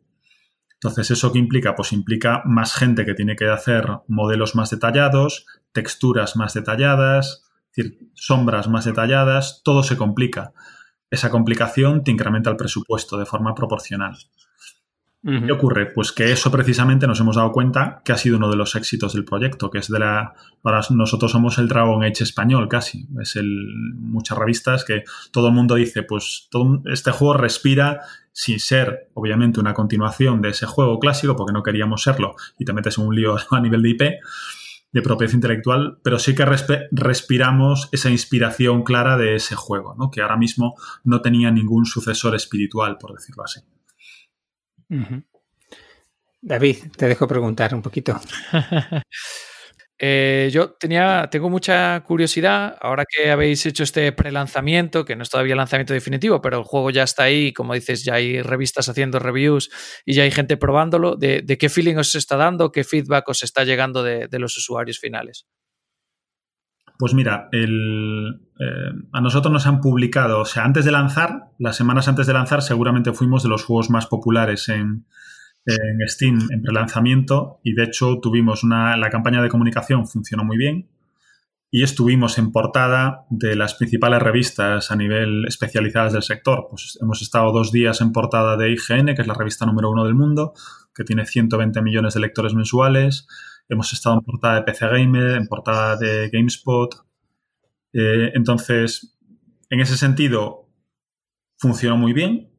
[0.73, 1.75] Entonces, ¿eso qué implica?
[1.75, 7.43] Pues implica más gente que tiene que hacer modelos más detallados, texturas más detalladas,
[8.15, 10.53] sombras más detalladas, todo se complica.
[11.09, 14.17] Esa complicación te incrementa el presupuesto de forma proporcional.
[15.24, 15.86] ¿Qué ocurre?
[15.86, 19.13] Pues que eso precisamente nos hemos dado cuenta que ha sido uno de los éxitos
[19.13, 20.34] del proyecto, que es de la...
[20.63, 23.07] Para nosotros somos el Dragon Age español casi.
[23.22, 23.67] Es el...
[23.97, 28.01] Muchas revistas que todo el mundo dice, pues todo, este juego respira
[28.32, 32.74] sin ser, obviamente, una continuación de ese juego clásico, porque no queríamos serlo, y te
[32.74, 34.01] metes en un lío a nivel de IP,
[34.91, 36.45] de propiedad intelectual, pero sí que
[36.91, 40.09] respiramos esa inspiración clara de ese juego, ¿no?
[40.09, 43.61] que ahora mismo no tenía ningún sucesor espiritual, por decirlo así.
[46.41, 48.19] David, te dejo preguntar un poquito.
[50.03, 55.29] Eh, yo tenía, tengo mucha curiosidad, ahora que habéis hecho este pre-lanzamiento, que no es
[55.29, 59.19] todavía lanzamiento definitivo, pero el juego ya está ahí, como dices, ya hay revistas haciendo
[59.19, 59.69] reviews
[60.03, 63.63] y ya hay gente probándolo, ¿de, qué feeling os está dando, qué feedback os está
[63.63, 65.45] llegando de, los usuarios finales?
[67.01, 67.65] Pues mira, eh,
[69.11, 72.61] a nosotros nos han publicado, o sea, antes de lanzar, las semanas antes de lanzar,
[72.61, 75.07] seguramente fuimos de los juegos más populares en,
[75.65, 80.57] en Steam en prelanzamiento y de hecho tuvimos una, la campaña de comunicación funcionó muy
[80.57, 80.89] bien
[81.71, 86.67] y estuvimos en portada de las principales revistas a nivel especializadas del sector.
[86.69, 90.03] Pues hemos estado dos días en portada de IGN, que es la revista número uno
[90.03, 90.53] del mundo,
[90.93, 93.25] que tiene 120 millones de lectores mensuales.
[93.72, 96.93] Hemos estado en portada de PC Gamer, en portada de GameSpot.
[97.93, 99.17] Eh, entonces,
[99.69, 100.67] en ese sentido,
[101.57, 102.51] funcionó muy bien.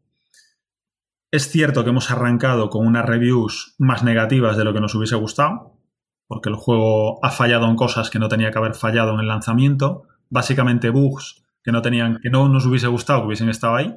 [1.31, 5.17] Es cierto que hemos arrancado con unas reviews más negativas de lo que nos hubiese
[5.17, 5.79] gustado,
[6.27, 9.29] porque el juego ha fallado en cosas que no tenía que haber fallado en el
[9.29, 13.95] lanzamiento, básicamente bugs que no tenían, que no nos hubiese gustado que hubiesen estado ahí.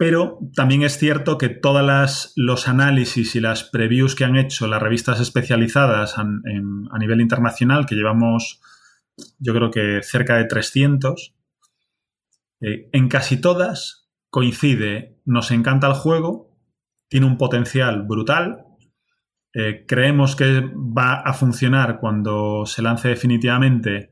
[0.00, 4.80] Pero también es cierto que todos los análisis y las previews que han hecho las
[4.80, 8.62] revistas especializadas a, nivel internacional, que llevamos
[9.38, 11.34] yo creo que cerca de 300,
[12.62, 16.56] eh, en casi todas coincide, nos encanta el juego,
[17.08, 18.64] tiene un potencial brutal,
[19.52, 24.09] eh, creemos que va a funcionar cuando se lance definitivamente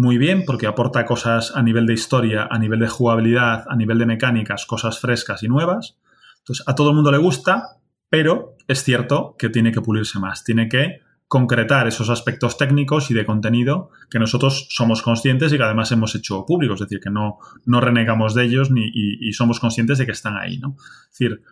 [0.00, 3.98] muy bien, porque aporta cosas a nivel de historia, a nivel de jugabilidad, a nivel
[3.98, 5.98] de mecánicas, cosas frescas y nuevas.
[6.38, 7.76] Entonces, a todo el mundo le gusta,
[8.08, 13.14] pero es cierto que tiene que pulirse más, tiene que concretar esos aspectos técnicos y
[13.14, 17.10] de contenido que nosotros somos conscientes y que además hemos hecho públicos, es decir, que
[17.10, 17.36] no,
[17.66, 20.76] no renegamos de ellos ni, y, somos conscientes de que están ahí, ¿no?
[20.78, 21.42] Es decir,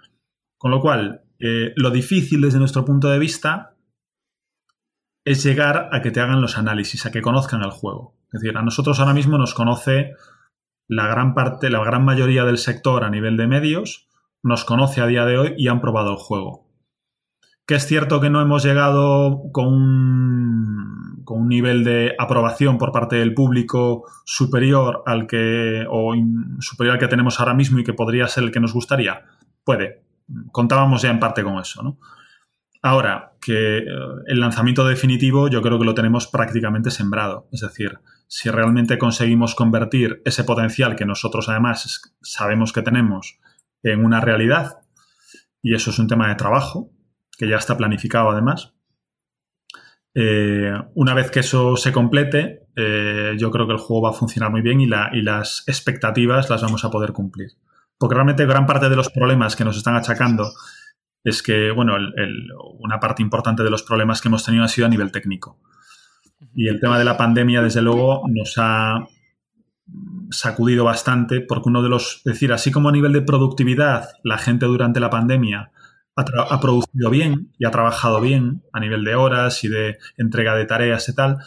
[0.57, 3.75] con lo cual, eh, lo difícil desde nuestro punto de vista
[5.27, 8.18] es llegar a que te hagan los análisis, a que conozcan el juego.
[8.33, 10.13] Es decir, a nosotros ahora mismo nos conoce
[10.87, 14.09] la gran parte, la gran mayoría del sector a nivel de medios,
[14.43, 16.67] nos conoce a día de hoy y han probado el juego.
[17.67, 22.93] Que es cierto que no hemos llegado con un, con un nivel de aprobación por
[22.93, 26.15] parte del público superior al que o
[26.61, 29.25] superior al que tenemos ahora mismo y que podría ser el que nos gustaría.
[29.65, 30.05] Puede.
[30.53, 31.99] Contábamos ya en parte con eso, ¿no?
[32.81, 33.85] Ahora, que eh,
[34.27, 37.49] el lanzamiento definitivo yo creo que lo tenemos prácticamente sembrado.
[37.53, 37.99] Es decir,
[38.29, 43.41] si realmente conseguimos convertir ese potencial que nosotros además sabemos que tenemos
[43.83, 44.81] en una realidad,
[45.63, 46.93] y eso es un tema de trabajo,
[47.37, 48.75] que ya está planificado además.
[50.15, 54.19] Eh, una vez que eso se complete, eh, yo creo que el juego va a
[54.19, 57.53] funcionar muy bien y, las expectativas las vamos a poder cumplir.
[57.99, 60.53] Porque realmente gran parte de los problemas que nos están achacando
[61.25, 61.97] es que, bueno,
[62.79, 65.59] una parte importante de los problemas que hemos tenido ha sido a nivel técnico.
[66.55, 69.07] Y el tema de la pandemia, desde luego, nos ha
[70.31, 74.39] sacudido bastante porque uno de los, es decir, así como a nivel de productividad, la
[74.39, 75.73] gente durante la pandemia
[76.17, 80.67] ha, producido bien y ha trabajado bien a nivel de horas y de entrega de
[80.67, 81.39] tareas y tal.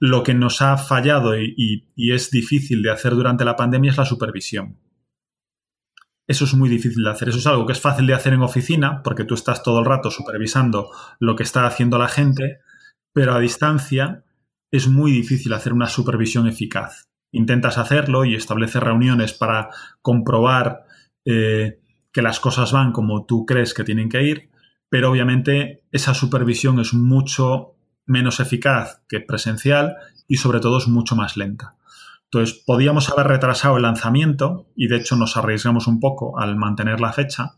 [0.00, 4.04] Lo que nos ha fallado y, es difícil de hacer durante la pandemia es la
[4.04, 4.78] supervisión.
[6.26, 7.28] Eso es muy difícil de hacer.
[7.30, 9.86] Eso es algo que es fácil de hacer en oficina porque tú estás todo el
[9.86, 12.60] rato supervisando lo que está haciendo la gente,
[13.18, 14.22] pero a distancia
[14.70, 17.08] es muy difícil hacer una supervisión eficaz.
[17.32, 19.70] Intentas hacerlo y estableces reuniones para
[20.02, 20.84] comprobar
[21.24, 21.80] eh,
[22.12, 24.50] que las cosas van como tú crees que tienen que ir,
[24.88, 27.74] pero obviamente esa supervisión es mucho
[28.06, 29.96] menos eficaz que presencial
[30.28, 31.74] y sobre todo es mucho más lenta.
[32.30, 37.00] Entonces, podíamos haber retrasado el lanzamiento y de hecho nos arriesgamos un poco al mantener
[37.00, 37.56] la fecha.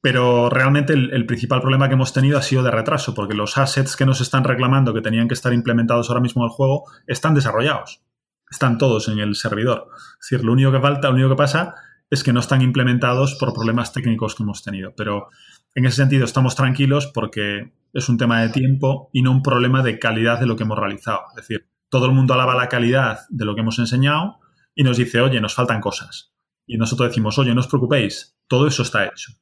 [0.00, 3.96] Pero realmente el, principal problema que hemos tenido ha sido de retraso, porque los assets
[3.96, 7.34] que nos están reclamando que tenían que estar implementados ahora mismo en el juego están
[7.34, 8.02] desarrollados
[8.50, 9.88] están todos en el servidor.
[10.20, 11.74] Es decir, lo único que falta, lo único que pasa
[12.10, 14.94] es que no están implementados por problemas técnicos que hemos tenido.
[14.96, 15.28] Pero
[15.74, 19.82] en ese sentido estamos tranquilos porque es un tema de tiempo y no un problema
[19.82, 21.20] de calidad de lo que hemos realizado.
[21.30, 24.38] Es decir, todo el mundo alaba la calidad de lo que hemos enseñado
[24.74, 26.32] y nos dice, oye, nos faltan cosas.
[26.66, 29.32] Y nosotros decimos, oye, no os preocupéis, todo eso está hecho.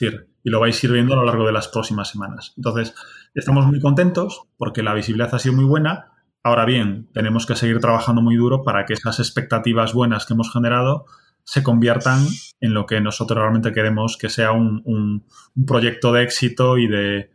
[0.00, 2.52] Y lo vais sirviendo a lo largo de las próximas semanas.
[2.56, 2.94] Entonces,
[3.34, 6.12] estamos muy contentos porque la visibilidad ha sido muy buena
[6.44, 10.52] Ahora bien, tenemos que seguir trabajando muy duro para que esas expectativas buenas que hemos
[10.52, 11.04] generado
[11.44, 12.26] se conviertan
[12.60, 15.24] en lo que nosotros realmente queremos que sea un,
[15.66, 17.30] proyecto de éxito y de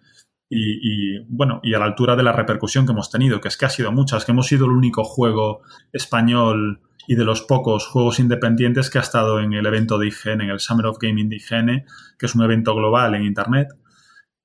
[0.50, 3.66] y, bueno y a la altura de la repercusión que hemos tenido, que es que
[3.66, 5.62] ha sido muchas, que hemos sido el único juego
[5.94, 10.42] español y de los pocos juegos independientes que ha estado en el evento de IGN,
[10.42, 11.86] en el Summer of Gaming de IGN,
[12.20, 13.70] que es un evento global en Internet,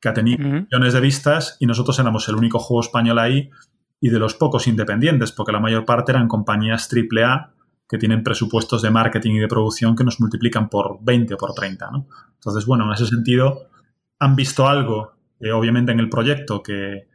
[0.00, 3.50] que ha tenido millones de vistas y nosotros éramos el único juego español ahí
[4.00, 7.52] y de los pocos independientes, porque la mayor parte eran compañías AAA
[7.88, 11.52] que tienen presupuestos de marketing y de producción que nos multiplican por 20 o por
[11.52, 11.90] 30.
[11.90, 12.06] ¿no?
[12.34, 13.68] Entonces, bueno, en ese sentido,
[14.18, 17.08] han visto algo, eh, obviamente, en el proyecto que,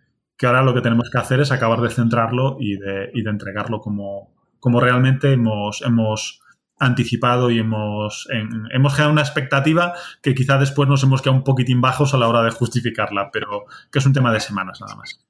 [0.43, 3.79] ahora lo que tenemos que hacer es acabar de centrarlo y de, y de entregarlo
[3.79, 4.36] como,
[4.67, 6.41] como realmente hemos, hemos
[6.77, 8.27] anticipado y hemos,
[8.73, 12.27] hemos generado una expectativa que quizá después nos hemos quedado un poquitín bajos a la
[12.27, 15.25] hora de justificarla, pero que es un tema de semanas nada más.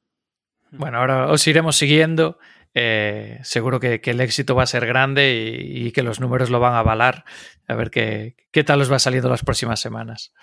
[0.72, 2.40] Bueno, ahora os iremos siguiendo.
[2.74, 6.74] Eh, seguro que, el éxito va a ser grande y, que los números lo van
[6.74, 7.24] a avalar.
[7.68, 10.34] A ver qué, qué tal os va saliendo las próximas semanas.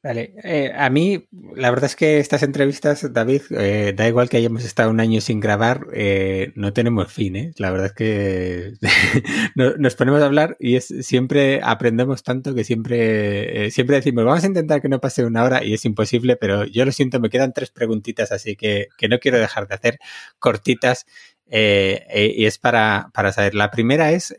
[0.00, 1.26] Vale, eh, a mí
[1.56, 5.20] la verdad es que estas entrevistas, David, eh, da igual que hayamos estado un año
[5.20, 7.52] sin grabar, eh, no tenemos fin, ¿eh?
[7.56, 8.72] La verdad es que
[9.56, 14.46] nos ponemos a hablar y es, siempre aprendemos tanto que siempre, siempre decimos, vamos a
[14.46, 17.52] intentar que no pase una hora y es imposible, pero yo lo siento, me quedan
[17.52, 19.98] tres preguntitas, así que, que no quiero dejar de hacer
[20.38, 21.06] cortitas.
[21.50, 23.54] y es para, para saber.
[23.54, 24.36] La primera es,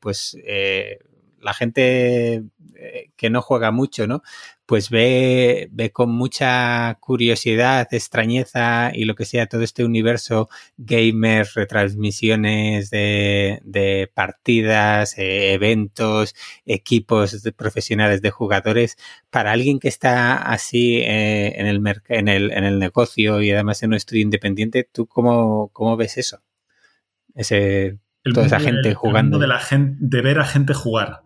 [0.00, 0.36] pues,
[1.40, 2.42] la gente
[3.16, 4.22] que no juega mucho, ¿no?
[4.72, 11.52] pues ve, ve con mucha curiosidad, extrañeza y lo que sea todo este universo gamers,
[11.52, 18.96] retransmisiones de, partidas, eh, eventos, equipos profesionales de jugadores.
[19.28, 23.82] Para alguien que está así eh, en, el en, el, en el negocio y además
[23.82, 26.40] en un estudio independiente, ¿tú cómo, cómo ves eso?
[27.34, 27.98] Ese,
[28.32, 29.38] toda esa gente jugando.
[29.38, 31.24] de, la gente, de ver a gente jugar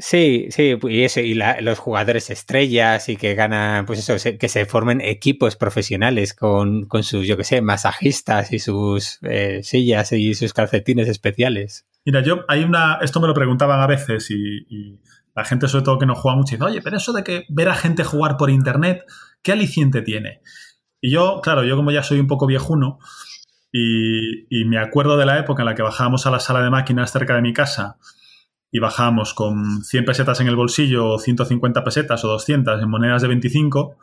[0.00, 4.64] Sí, sí, y, eso, y los jugadores estrellas y que ganan, pues eso, que se
[4.64, 10.34] formen equipos profesionales con, con sus, yo qué sé, masajistas y sus eh, sillas y
[10.34, 11.84] sus calcetines especiales.
[12.04, 15.00] Mira, yo hay una, esto me lo preguntaban a veces y,
[15.34, 17.68] la gente sobre todo que no juega mucho dice, oye, pero eso de que ver
[17.68, 19.04] a gente jugar por internet,
[19.40, 20.40] ¿qué aliciente tiene?
[21.00, 22.98] Y yo, claro, yo como ya soy un poco viejuno
[23.70, 26.70] y, y me acuerdo de la época en la que bajábamos a la sala de
[26.70, 27.98] máquinas cerca de mi casa
[28.70, 33.22] y bajábamos con 100 pesetas en el bolsillo o 150 pesetas o 200 en monedas
[33.22, 33.96] de 25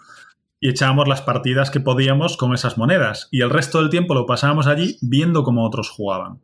[0.60, 4.26] y echábamos las partidas que podíamos con esas monedas y el resto del tiempo lo
[4.26, 6.42] pasábamos allí viendo cómo otros jugaban.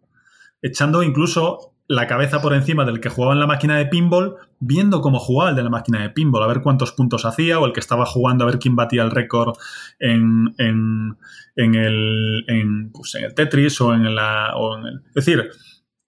[0.61, 5.01] Echando incluso la cabeza por encima del que jugaba en la máquina de pinball, viendo
[5.01, 7.73] cómo jugaba el de la máquina de pinball, a ver cuántos puntos hacía, o el
[7.73, 9.57] que estaba jugando a ver quién batía el récord
[9.99, 11.17] en, en,
[11.57, 13.81] en, el, en, pues el Tetris.
[13.81, 15.49] O en el, es decir,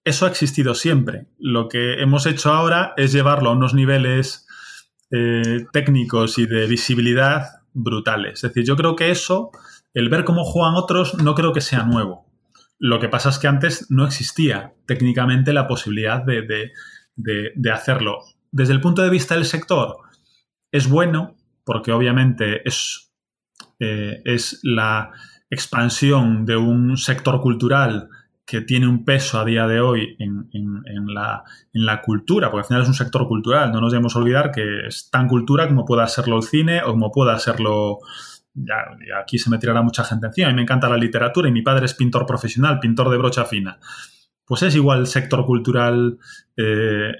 [0.04, 1.26] eso ha existido siempre.
[1.38, 4.46] Lo que hemos hecho ahora es llevarlo a unos niveles
[5.10, 8.44] eh, técnicos y de visibilidad brutales.
[8.44, 9.50] Es decir, yo creo que eso,
[9.94, 12.26] el ver cómo juegan otros, no creo que sea nuevo.
[12.78, 16.72] Lo que pasa es que antes no existía técnicamente la posibilidad de,
[17.72, 18.18] hacerlo.
[18.50, 19.98] Desde el punto de vista del sector,
[20.70, 23.12] es bueno, porque obviamente es,
[23.78, 25.12] eh, es la
[25.48, 28.10] expansión de un sector cultural
[28.46, 30.48] que tiene un peso a día de hoy en,
[31.06, 34.50] la, en, la, cultura, porque al final es un sector cultural, no nos debemos olvidar
[34.50, 37.98] que es tan cultura como pueda serlo el cine o como pueda serlo...
[38.56, 38.76] Ya,
[39.20, 41.62] aquí se me tirará mucha gente encima, a mí me encanta la literatura y mi
[41.62, 43.80] padre es pintor profesional, pintor de brocha fina.
[44.44, 46.18] Pues es igual el sector cultural,
[46.56, 47.12] eh,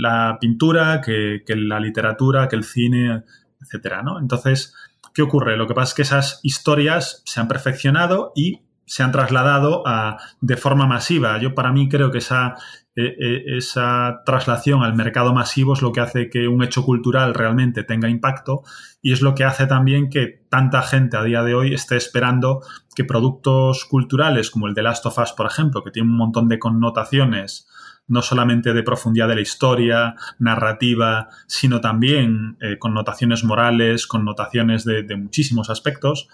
[0.00, 3.22] la pintura, que, que, la literatura, que el cine,
[3.60, 4.18] etcétera, ¿no?
[4.18, 4.74] Entonces,
[5.14, 5.56] ¿qué ocurre?
[5.56, 10.18] Lo que pasa es que esas historias se han perfeccionado y se han trasladado a,
[10.40, 11.38] de forma masiva.
[11.38, 12.56] Yo para mí creo que esa,
[12.96, 17.34] e, e, esa traslación al mercado masivo es lo que hace que un hecho cultural
[17.34, 18.64] realmente tenga impacto
[19.00, 22.62] y es lo que hace también que tanta gente a día de hoy esté esperando
[22.96, 26.48] que productos culturales como el de Last of Us, por ejemplo, que tiene un montón
[26.48, 27.68] de connotaciones
[28.08, 35.16] no solamente de profundidad de la historia, narrativa, sino también eh, connotaciones morales, connotaciones de
[35.16, 36.28] muchísimos aspectos,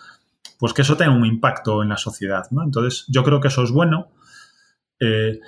[0.59, 2.63] pues que eso tenga un impacto en la sociedad, ¿no?
[2.63, 4.09] Entonces, yo creo que eso es bueno.
[5.01, 5.41] Eh,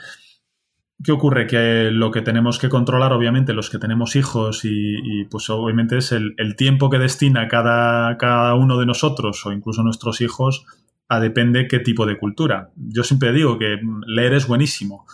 [1.02, 1.46] ¿Qué ocurre?
[1.46, 6.10] Que lo que tenemos que controlar, obviamente, los que tenemos hijos y, pues obviamente es
[6.10, 10.66] el, tiempo que destina cada, cada, uno de nosotros o incluso nuestros hijos
[11.08, 12.70] a depende qué tipo de cultura.
[12.74, 15.06] Yo siempre digo que leer es buenísimo.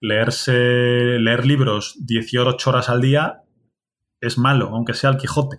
[0.00, 3.42] Leerse, leer libros 18 horas al día
[4.20, 5.58] es malo, aunque sea el Quijote.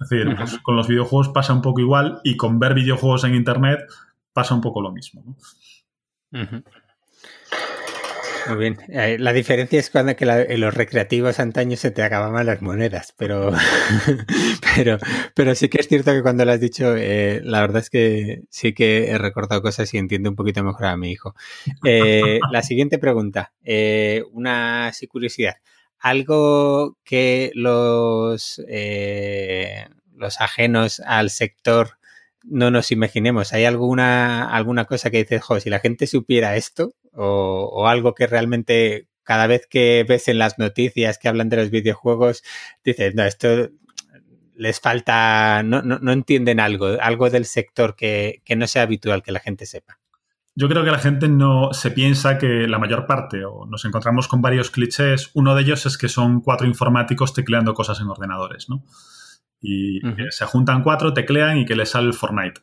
[0.00, 3.34] Es decir, pues, con los videojuegos pasa un poco igual y con ver videojuegos en
[3.34, 3.80] Internet
[4.32, 5.24] pasa un poco lo mismo.
[8.48, 8.78] Muy bien.
[8.88, 13.12] Eh, la diferencia es cuando que en los recreativos antaño se te acababan las monedas,
[13.16, 13.52] pero,
[14.76, 14.98] pero,
[15.34, 18.44] pero sí que es cierto que cuando lo has dicho, eh, la verdad es que
[18.48, 21.34] sí que he recordado cosas y entiendo un poquito mejor a mi hijo.
[21.84, 23.52] Eh, la siguiente pregunta,
[24.32, 25.56] una curiosidad
[26.00, 31.98] algo que los, eh, los ajenos al sector
[32.44, 33.52] no nos imaginemos.
[33.52, 38.26] ¿Hay alguna, alguna cosa que dices, jo, si la gente supiera esto o, algo que
[38.26, 42.42] realmente cada vez que ves en las noticias que hablan de los videojuegos,
[42.84, 43.70] dices, no, esto
[44.54, 49.22] les falta, no, no, no entienden algo, algo del sector que, que no sea habitual
[49.22, 49.98] que la gente sepa?
[50.60, 54.26] Yo creo que la gente no se piensa que la mayor parte, o nos encontramos
[54.26, 58.68] con varios clichés, uno de ellos es que son cuatro informáticos tecleando cosas en ordenadores,
[58.68, 58.82] ¿no?
[59.60, 60.00] Y
[60.30, 62.60] se juntan cuatro, teclean y que les sale el Fortnite.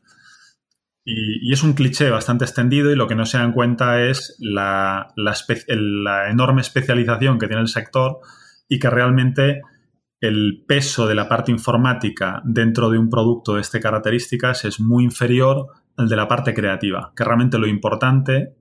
[1.05, 5.13] Y, es un cliché bastante extendido y lo que no se dan cuenta es la,
[5.15, 8.19] la enorme especialización que tiene el sector
[8.67, 9.61] y que realmente
[10.19, 15.05] el peso de la parte informática dentro de un producto de estas características es muy
[15.05, 18.55] inferior el de la parte creativa, que realmente lo importante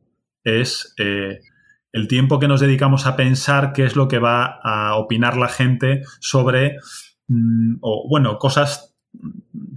[0.45, 1.41] es eh,
[1.93, 5.49] el tiempo que nos dedicamos a pensar qué es lo que va a opinar la
[5.49, 6.79] gente sobre,
[7.29, 8.95] mm, o bueno, cosas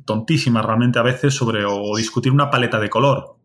[0.06, 3.37] tontísimas realmente a veces sobre, o discutir una paleta de color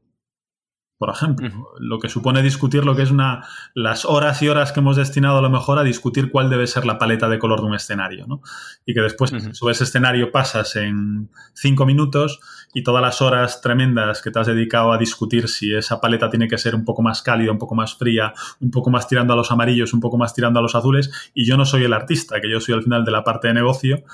[1.02, 1.72] por ejemplo.
[1.80, 3.44] Lo que supone discutir lo que es una,
[3.74, 6.86] las horas y horas que hemos destinado a lo mejor a discutir cuál debe ser
[6.86, 8.40] la paleta de color de un escenario, ¿no?
[8.86, 12.38] Y que después sobre ese escenario pasas en cinco minutos
[12.72, 16.46] y todas las horas tremendas que te has dedicado a discutir si esa paleta tiene
[16.46, 19.36] que ser un poco más cálida, un poco más fría, un poco más tirando a
[19.36, 22.40] los amarillos, un poco más tirando a los azules, y yo no soy el artista,
[22.40, 24.04] que yo soy al final de la parte de negocio,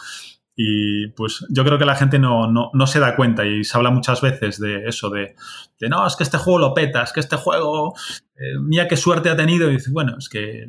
[0.60, 4.20] y pues yo creo que la gente no, se da cuenta y se habla muchas
[4.20, 5.36] veces de eso, de,
[5.88, 7.94] no, es que este juego lo peta, es que este juego,
[8.34, 9.70] eh, mira qué suerte ha tenido.
[9.70, 10.68] Y dices, bueno, es que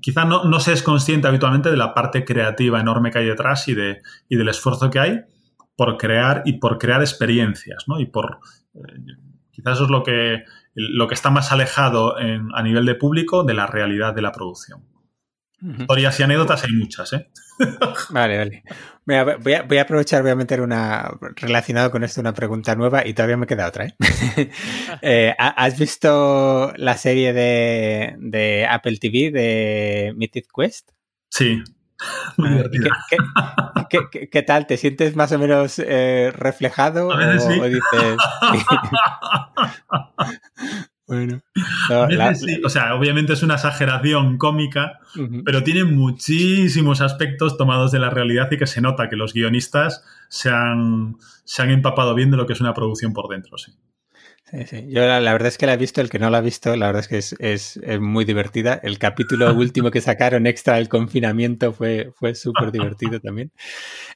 [0.00, 3.68] quizá no, no se es consciente habitualmente de la parte creativa enorme que hay detrás
[3.68, 5.20] y, de, y del esfuerzo que hay
[5.76, 8.00] por crear y por crear experiencias, ¿no?
[8.00, 8.40] Y por...
[8.74, 8.80] Eh,
[9.52, 10.42] quizás eso es lo que,
[10.74, 14.82] lo que está más alejado a nivel de público de la realidad de la producción.
[15.60, 17.28] Historias y anécdotas hay muchas, ¿eh?
[18.10, 18.62] Vale, vale.
[19.04, 23.04] Voy a, voy a, aprovechar, voy a meter una relacionado con esto una pregunta nueva
[23.06, 23.86] y todavía me queda otra.
[23.86, 23.94] ¿eh?
[25.02, 30.90] eh has visto la serie de, de, Apple TV de Mythic Quest?
[31.30, 31.62] Sí.
[32.00, 32.64] Ah,
[33.90, 34.66] ¿Qué, qué, qué, tal?
[34.66, 37.10] ¿Te sientes más o menos eh, reflejado?
[37.12, 37.60] A veces o, sí.
[37.60, 38.16] o dices...
[41.08, 41.40] Bueno,
[42.64, 45.00] o sea, obviamente es una exageración cómica,
[45.42, 50.04] pero tiene muchísimos aspectos tomados de la realidad y que se nota que los guionistas
[50.28, 53.72] se han, se han empapado bien de lo que es una producción por dentro, sí.
[54.50, 54.86] Sí, sí.
[54.88, 56.74] Yo la, la, verdad es que la he visto, el que no la ha visto,
[56.74, 58.80] la verdad es que es, es, es muy divertida.
[58.82, 63.52] El capítulo último que sacaron extra del confinamiento fue, fue súper divertido también.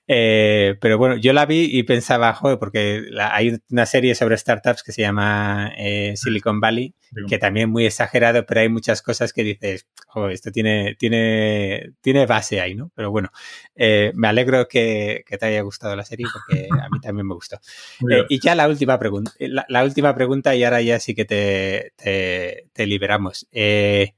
[0.09, 4.39] Eh, pero bueno, yo la vi y pensaba, joder, porque la, hay una serie sobre
[4.39, 6.95] startups que se llama eh, Silicon Valley,
[7.29, 12.25] que también muy exagerado, pero hay muchas cosas que dices, joder, esto tiene, tiene, tiene
[12.27, 12.91] base ahí, ¿no?
[12.95, 13.31] Pero bueno,
[13.75, 17.35] eh, me alegro que, que, te haya gustado la serie porque a mí también me
[17.35, 17.59] gustó.
[18.11, 21.15] Eh, y ya la última pregunta, la, la última pregunta pregunta y ahora ya sí
[21.15, 23.49] que te, te, te liberamos.
[23.51, 24.15] Eh,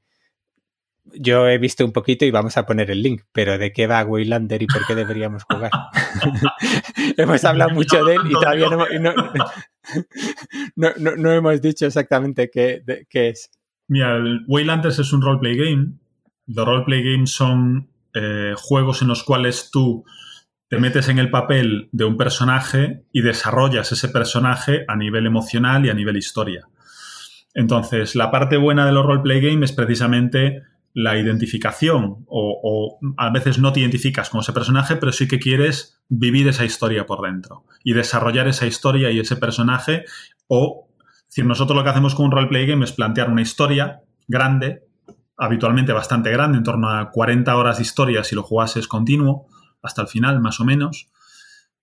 [1.13, 4.03] yo he visto un poquito y vamos a poner el link, pero ¿de qué va
[4.03, 5.71] Waylander y por qué deberíamos jugar?
[7.17, 9.13] hemos hablado mucho de él y todavía no,
[10.75, 13.51] no, no, no hemos dicho exactamente qué, de, qué, es.
[13.87, 15.93] Mira, el Waylanders es un roleplay game.
[16.47, 20.05] Los roleplay games son eh, juegos en los cuales tú
[20.67, 25.85] te metes en el papel de un personaje y desarrollas ese personaje a nivel emocional
[25.85, 26.67] y a nivel historia.
[27.53, 30.63] Entonces, la parte buena de los roleplay games es precisamente
[30.95, 36.01] la identificación o, a veces no te identificas con ese personaje, pero sí que quieres
[36.07, 40.05] vivir esa historia por dentro y desarrollar esa historia y ese personaje
[40.47, 40.87] o,
[41.27, 44.85] decir, nosotros lo que hacemos con un roleplay game es plantear una historia grande,
[45.35, 49.47] habitualmente bastante grande, en torno a 40 horas de historia si lo jugases continuo,
[49.81, 51.09] hasta el final, más o menos,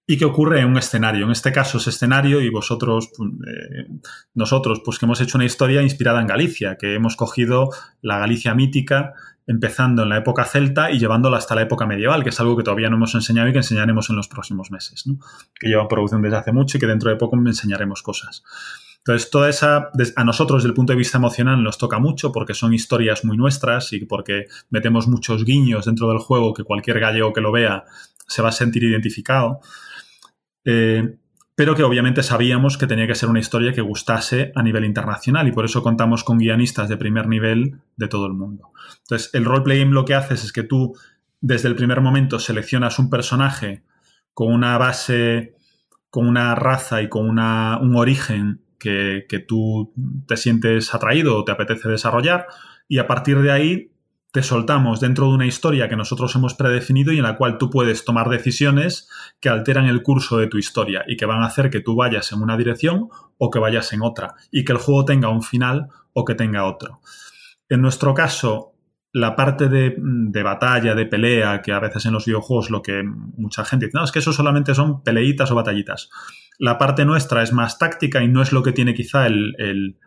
[0.07, 1.25] y que ocurre en un escenario.
[1.25, 3.89] En este caso es escenario y vosotros, eh,
[4.35, 8.55] nosotros, pues que hemos hecho una historia inspirada en Galicia, que hemos cogido la Galicia
[8.55, 9.15] mítica,
[9.47, 12.63] empezando en la época celta y llevándola hasta la época medieval, que es algo que
[12.63, 15.19] todavía no hemos enseñado y que enseñaremos en los próximos meses, ¿no?
[15.59, 18.45] que lleva producción desde hace mucho y que dentro de poco enseñaremos cosas.
[18.99, 22.55] Entonces, toda esa, a nosotros desde el punto de vista emocional nos toca mucho porque
[22.55, 27.33] son historias muy nuestras y porque metemos muchos guiños dentro del juego que cualquier gallego
[27.33, 27.85] que lo vea
[28.29, 29.61] se va a sentir identificado.
[30.65, 31.17] Eh,
[31.55, 35.47] pero que obviamente sabíamos que tenía que ser una historia que gustase a nivel internacional
[35.47, 38.73] y por eso contamos con guionistas de primer nivel de todo el mundo.
[39.03, 40.95] Entonces, el roleplay game lo que haces es que tú
[41.41, 43.85] desde el primer momento seleccionas un personaje
[44.33, 45.55] con una base,
[46.09, 49.93] con una raza y con una, un origen que, que, tú
[50.27, 52.47] te sientes atraído o te apetece desarrollar
[52.89, 53.92] y a partir de ahí
[54.33, 57.69] te soltamos dentro de una historia que nosotros hemos predefinido y en la cual tú
[57.69, 59.09] puedes tomar decisiones
[59.41, 62.33] que alteran el curso de tu historia y que van a hacer que tú vayas
[62.33, 65.89] en una dirección o que vayas en otra y que el juego tenga un final
[66.15, 67.01] o que tenga otro.
[67.69, 68.73] En nuestro caso,
[69.13, 73.03] la parte de, de, batalla, de pelea, que a veces en los videojuegos lo que
[73.03, 76.09] mucha gente dice, no, es que eso solamente son peleitas o batallitas.
[76.59, 79.99] La parte nuestra es más táctica y no es lo que tiene quizá el, el,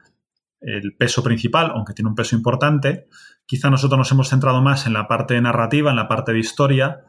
[0.62, 3.08] el, peso principal, aunque tiene un peso importante.
[3.46, 7.06] Quizá nosotros nos hemos centrado más en la parte narrativa, en la parte de historia,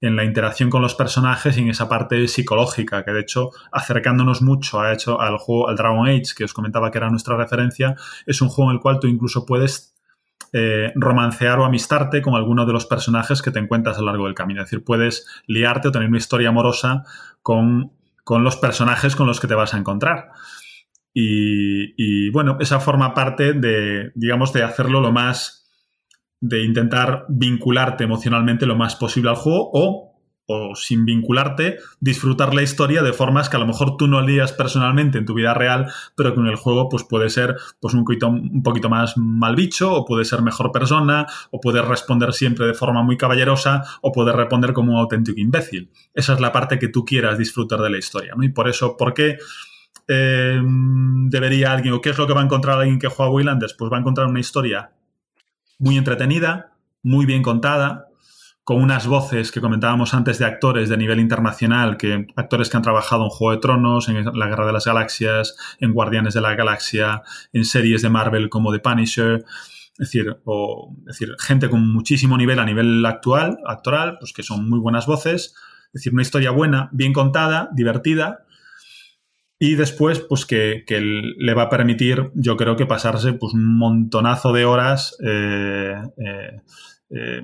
[0.00, 4.42] en la interacción con los personajes y en esa parte psicológica, que de hecho, acercándonos
[4.42, 7.94] mucho a hecho, al juego, al Dragon Age, que os comentaba que era nuestra referencia,
[8.26, 9.94] es un juego en el cual tú incluso puedes
[10.52, 14.26] eh, romancear o amistarte con alguno de los personajes que te encuentras a lo largo
[14.26, 14.60] del camino.
[14.60, 17.04] Es decir, puedes liarte o tener una historia amorosa
[17.42, 17.92] con
[18.24, 20.30] con los personajes con los que te vas a encontrar.
[21.14, 25.61] Y, y, bueno, esa forma parte de, digamos, de hacerlo lo más,
[26.42, 30.12] de intentar vincularte emocionalmente lo más posible al juego o
[30.46, 34.52] o sin vincularte, disfrutar la historia de formas que a lo mejor tú no harías
[34.52, 38.04] personalmente en tu vida real, pero que en el juego pues puede ser pues un
[38.04, 42.66] poquito, un poquito más mal bicho, o puede ser mejor persona, o puede responder siempre
[42.66, 45.90] de forma muy caballerosa, o puede responder como un auténtico imbécil.
[46.12, 48.42] Esa es la parte que tú quieras disfrutar de la historia, ¿no?
[48.42, 49.38] Y por eso, ¿por qué
[50.08, 50.60] eh,
[51.28, 53.74] debería alguien, o qué es lo que va a encontrar alguien que juega a Waylanders?
[53.74, 54.90] Pues va a encontrar una historia
[55.82, 56.72] muy entretenida,
[57.02, 58.06] muy bien contada,
[58.62, 62.84] con unas voces que comentábamos antes de actores de nivel internacional, que actores que han
[62.84, 66.54] trabajado en Juego de Tronos, en La Guerra de las Galaxias, en Guardianes de la
[66.54, 67.22] Galaxia,
[67.52, 69.44] en series de Marvel como The Punisher,
[69.98, 74.68] es decir, o, decir, gente con muchísimo nivel a nivel actual, actoral, pues que son
[74.68, 75.56] muy buenas voces,
[75.86, 78.44] es decir, una historia buena, bien contada, divertida,
[79.64, 84.52] y después, pues que, le va a permitir, yo creo que pasarse pues, un montonazo
[84.52, 85.16] de horas.
[85.24, 86.60] Eh, eh,
[87.10, 87.42] eh,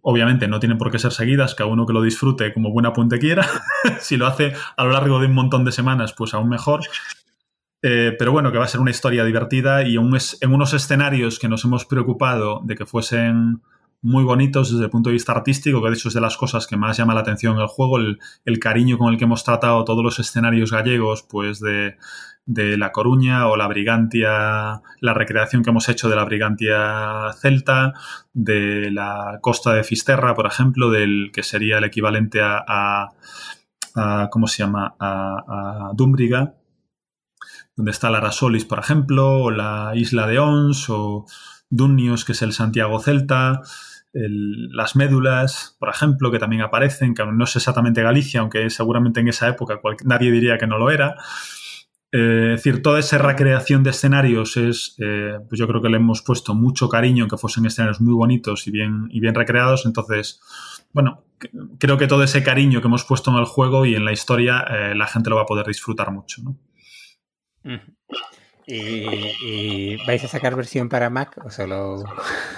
[0.00, 3.18] obviamente no tienen por qué ser seguidas, cada uno que lo disfrute como buena puente
[3.18, 3.44] quiera.
[3.98, 6.82] si lo hace a lo largo de un montón de semanas, pues aún mejor.
[7.80, 11.64] pero bueno, que va a ser una historia divertida y en unos escenarios que nos
[11.64, 13.60] hemos preocupado de que fuesen
[14.04, 16.66] muy bonitos desde el punto de vista artístico, que de hecho es de las cosas
[16.66, 19.82] que más llama la atención en el juego, el, cariño con el que hemos tratado
[19.84, 21.96] todos los escenarios gallegos, pues de,
[22.46, 27.94] La Coruña o la Brigantia, la recreación que hemos hecho de la Brigantia celta,
[28.34, 33.08] de la costa de Fisterra, por ejemplo, del que sería el equivalente a,
[34.30, 36.56] ¿cómo se llama?, a, a Dúmbriga,
[37.74, 41.24] donde está la Rasolis, por ejemplo, o la isla de Ons, o
[41.70, 43.62] Dunnios, que es el Santiago celta,
[44.14, 49.28] las médulas, por ejemplo, que también aparecen, que no es exactamente Galicia, aunque seguramente en
[49.28, 51.16] esa época nadie diría que no lo era.
[52.12, 55.96] Eh, es decir, toda esa recreación de escenarios es, eh, pues yo creo que le
[55.96, 59.84] hemos puesto mucho cariño en que fuesen escenarios muy bonitos y bien, y bien recreados.
[59.84, 60.40] Entonces,
[60.92, 61.24] bueno,
[61.80, 64.64] creo que todo ese cariño que hemos puesto en el juego y en la historia,
[64.70, 66.40] eh, la gente lo va a poder disfrutar mucho.
[66.42, 66.56] ¿no?
[68.66, 72.02] ¿Y, vais a sacar versión para Mac o solo.?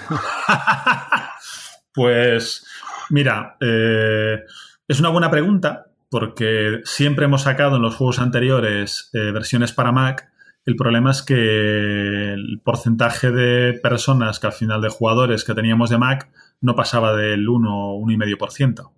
[1.93, 2.65] pues,
[3.09, 4.39] mira, eh,
[4.87, 9.91] es una buena pregunta porque siempre hemos sacado en los juegos anteriores eh, versiones para
[9.91, 10.29] Mac.
[10.65, 15.89] El problema es que el porcentaje de personas que al final de jugadores que teníamos
[15.89, 16.29] de Mac
[16.61, 18.91] no pasaba del 1 o 1,5%.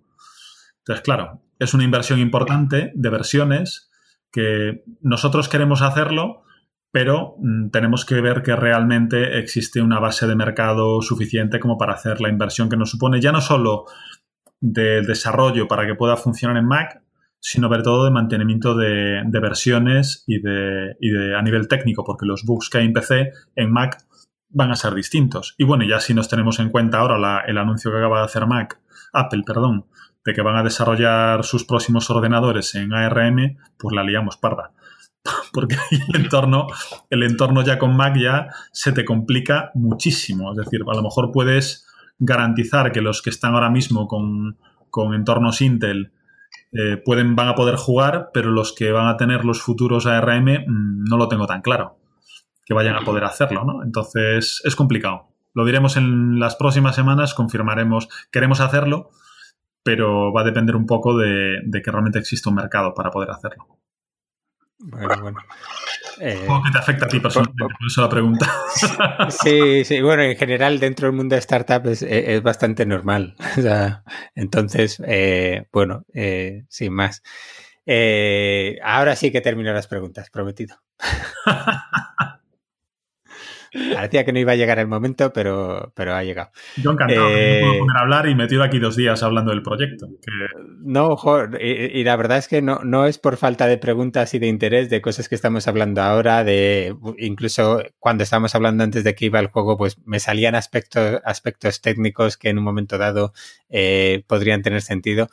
[0.78, 3.90] Entonces, claro, es una inversión importante de versiones
[4.32, 6.44] que nosotros queremos hacerlo,
[6.92, 11.94] pero mm, tenemos que ver que realmente existe una base de mercado suficiente como para
[11.94, 13.84] hacer la inversión que nos supone, ya no solo
[14.60, 17.02] del desarrollo para que pueda funcionar en Mac,
[17.38, 22.68] sino sobre todo de mantenimiento de, versiones y de, a nivel técnico, porque los bugs
[22.68, 24.04] que hay en PC, en Mac,
[24.50, 25.54] van a ser distintos.
[25.56, 28.46] Y bueno, ya si nos tenemos en cuenta ahora el anuncio que acaba de hacer
[28.46, 28.78] Mac,
[29.12, 29.86] Apple, perdón,
[30.24, 34.72] de que van a desarrollar sus próximos ordenadores en ARM, pues la liamos parda.
[35.52, 36.66] porque el entorno,
[37.10, 40.52] el entorno ya con Mac ya se te complica muchísimo.
[40.52, 41.86] Es decir, a lo mejor puedes
[42.18, 44.56] garantizar que los que están ahora mismo con,
[45.14, 46.12] entornos Intel
[46.72, 50.44] eh, pueden, van a poder jugar, pero los que van a tener los futuros ARM
[50.44, 51.96] mm, no lo tengo tan claro
[52.64, 53.82] que vayan a poder hacerlo, ¿no?
[53.82, 55.28] Entonces es complicado.
[55.54, 59.10] Lo diremos en las próximas semanas, confirmaremos, queremos hacerlo,
[59.82, 63.30] pero va a depender un poco de, de que realmente exista un mercado para poder
[63.30, 63.79] hacerlo.
[64.80, 65.38] Bueno, bueno.
[66.20, 67.62] Eh, ¿Cómo que te afecta a ti personalmente?
[67.62, 68.46] Por eso la pregunta.
[69.30, 73.36] Sí, sí, bueno, en general dentro del mundo de startups es, bastante normal.
[73.58, 74.04] O sea,
[74.34, 77.22] entonces, eh, bueno, eh, sin más.
[78.82, 80.76] ahora sí que termino las preguntas, prometido.
[83.72, 86.50] Parecía que no iba a llegar el momento, pero, pero ha llegado.
[86.76, 90.08] Yo encantado, eh, puedo poner a hablar y metido aquí dos días hablando del proyecto.
[90.82, 91.16] No,
[91.60, 94.90] y, la verdad es que no, no es por falta de preguntas y de interés
[94.90, 99.38] de cosas que estamos hablando ahora, de incluso cuando estábamos hablando antes de que iba
[99.38, 103.32] el juego, pues me salían aspectos, aspectos técnicos que en un momento dado
[103.68, 105.28] eh, podrían tener sentido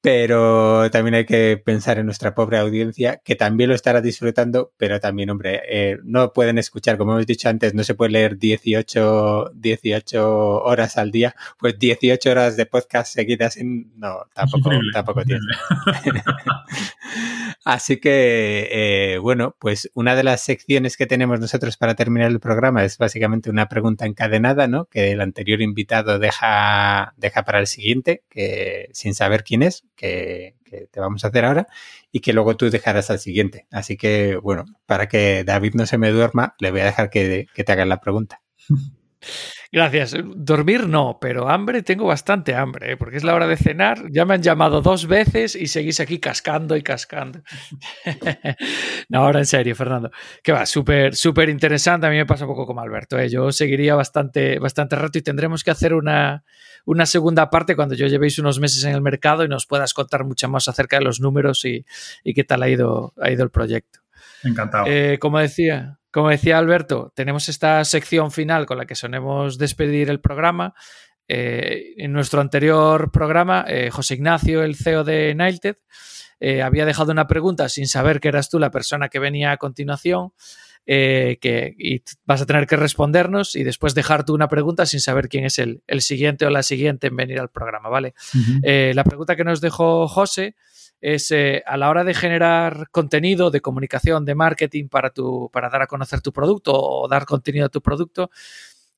[0.00, 5.00] pero también hay que pensar en nuestra pobre audiencia, que también lo estará disfrutando, pero
[5.00, 9.52] también, hombre, eh, no pueden escuchar, como hemos dicho antes, no se puede leer 18,
[9.54, 15.40] 18 horas al día, pues 18 horas de podcast seguidas, en, no, tampoco, tampoco tiene.
[17.64, 22.40] Así que, eh, bueno, pues una de las secciones que tenemos nosotros para terminar el
[22.40, 24.86] programa es básicamente una pregunta encadenada, ¿no?
[24.86, 30.54] Que el anterior invitado deja, deja para el siguiente, que sin saber quién es, que,
[30.90, 31.66] te vamos a hacer ahora,
[32.12, 33.66] y que luego tú dejarás al siguiente.
[33.70, 37.46] Así que, bueno, para que David no se me duerma, le voy a dejar que,
[37.54, 38.42] que te hagan la pregunta.
[39.70, 40.16] Gracias.
[40.34, 42.96] Dormir no, pero hambre tengo bastante hambre, ¿eh?
[42.96, 44.10] porque es la hora de cenar.
[44.10, 47.42] Ya me han llamado dos veces y seguís aquí cascando y cascando.
[49.10, 50.10] no, ahora en serio, Fernando.
[50.42, 52.06] Que va, súper, súper interesante.
[52.06, 53.18] A mí me pasa un poco como Alberto.
[53.18, 53.28] ¿eh?
[53.28, 56.44] Yo seguiría bastante, bastante rato y tendremos que hacer una,
[56.86, 60.24] una segunda parte cuando yo llevéis unos meses en el mercado y nos puedas contar
[60.24, 61.84] mucho más acerca de los números y,
[62.24, 64.00] qué tal ha ido, ha ido el proyecto.
[64.42, 64.86] Encantado.
[64.88, 70.10] Eh, como decía, como decía Alberto, tenemos esta sección final con la que sonemos despedir
[70.10, 70.74] el programa.
[71.28, 75.76] Eh, en nuestro anterior programa, eh, José Ignacio, el CEO de Nilted,
[76.62, 80.32] había dejado una pregunta sin saber que eras tú la persona que venía a continuación.
[80.90, 85.00] eh, que, y vas a tener que respondernos y después dejar tú una pregunta sin
[85.00, 88.14] saber quién es el, siguiente o la siguiente en venir al programa, ¿vale?
[88.62, 90.56] Eh, la pregunta que nos dejó José
[91.00, 95.70] es eh, a la hora de generar contenido de comunicación, de marketing para, tu, para
[95.70, 98.30] dar a conocer tu producto o dar contenido a tu producto,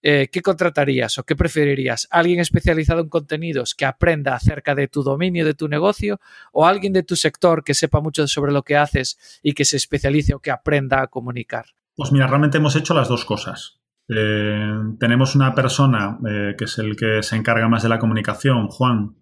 [0.03, 2.09] eh, ¿qué contratarías o qué preferirías?
[2.11, 6.21] ¿Alguien especializado en contenidos que aprenda acerca de tu dominio, de tu negocio,
[6.53, 9.77] o alguien de tu sector que sepa mucho sobre lo que haces y que se
[9.77, 11.67] especialice o que aprenda a comunicar?
[11.95, 13.79] Pues mira, realmente hemos hecho las dos cosas.
[14.09, 16.19] Eh, tenemos una persona
[16.57, 19.17] que es el que se encarga más de la comunicación, Juan,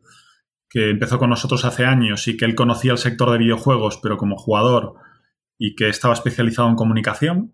[0.68, 4.16] que empezó con nosotros hace años y que él conocía el sector de videojuegos, pero
[4.16, 4.94] como jugador
[5.58, 7.52] y que estaba especializado en comunicación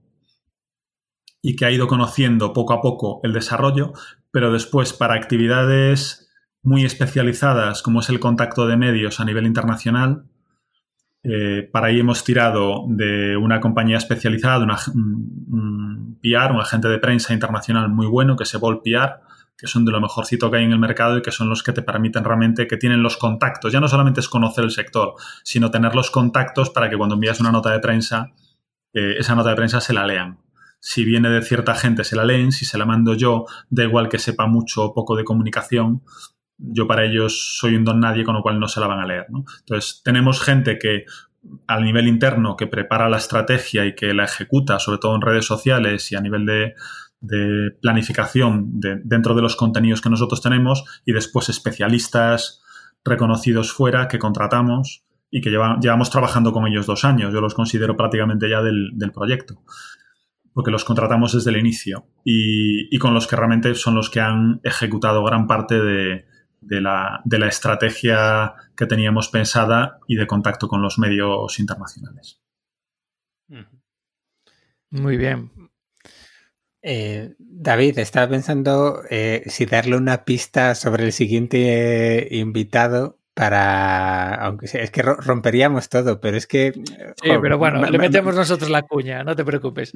[1.41, 3.93] y que ha ido conociendo poco a poco el desarrollo,
[4.31, 6.31] pero después para actividades
[6.63, 10.25] muy especializadas como es el contacto de medios a nivel internacional,
[11.23, 16.89] eh, para ahí hemos tirado de una compañía especializada, de una, un PR, un agente
[16.89, 19.21] de prensa internacional muy bueno, que es Evol PR,
[19.57, 21.73] que son de lo mejorcito que hay en el mercado y que son los que
[21.73, 23.73] te permiten realmente que tienen los contactos.
[23.73, 25.15] Ya no solamente es conocer el sector,
[25.45, 28.33] sino tener los contactos para que cuando envías una nota de prensa,
[28.93, 30.41] eh, esa nota de prensa se la lean.
[30.81, 32.53] Si viene de cierta gente, se la leen.
[32.53, 36.03] Si se la mando yo, da igual que sepa mucho o poco de comunicación.
[36.59, 39.07] Yo para ellos soy un don nadie, con lo cual no se la van a
[39.07, 39.27] leer.
[39.61, 41.07] Entonces, tenemos gente que
[41.67, 45.47] a nivel interno que prepara la estrategia y que la ejecuta, sobre todo en redes
[45.47, 46.75] sociales y a nivel de,
[47.25, 52.63] de planificación dentro de los contenidos que nosotros tenemos y después especialistas
[53.05, 57.33] reconocidos fuera que contratamos y que llevamos trabajando con ellos dos años.
[57.33, 59.63] Yo los considero prácticamente ya del, proyecto,
[60.53, 64.61] porque los contratamos desde el inicio y, con los que realmente son los que han
[64.63, 66.25] ejecutado gran parte de,
[66.61, 72.41] la, de la estrategia que teníamos pensada y de contacto con los medios internacionales.
[74.91, 75.51] Muy bien.
[76.87, 84.69] Eh, David, estaba pensando eh, si darle una pista sobre el siguiente invitado para, aunque
[84.69, 86.73] sea, es que romperíamos todo, pero es que...
[86.75, 89.95] Sí, pero bueno, le metemos nosotros la cuña, no te preocupes.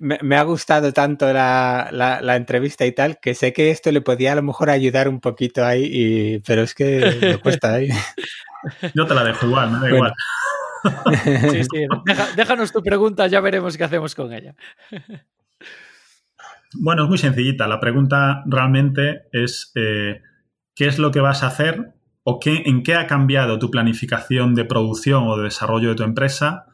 [0.00, 4.34] Me, ha gustado tanto la, entrevista y tal, que sé que esto le podía a
[4.36, 7.88] lo mejor ayudar un poquito ahí, pero es que me cuesta ahí.
[8.94, 10.12] Yo te la dejo igual, me da igual.
[11.50, 11.86] Sí, sí,
[12.36, 14.54] déjanos tu pregunta, ya veremos qué hacemos con ella.
[16.80, 17.66] Bueno, es muy sencillita.
[17.66, 20.22] La pregunta realmente es eh,
[20.74, 21.94] ¿qué es lo que vas a hacer
[22.24, 26.02] o qué, en qué ha cambiado tu planificación de producción o de desarrollo de tu
[26.02, 26.66] empresa,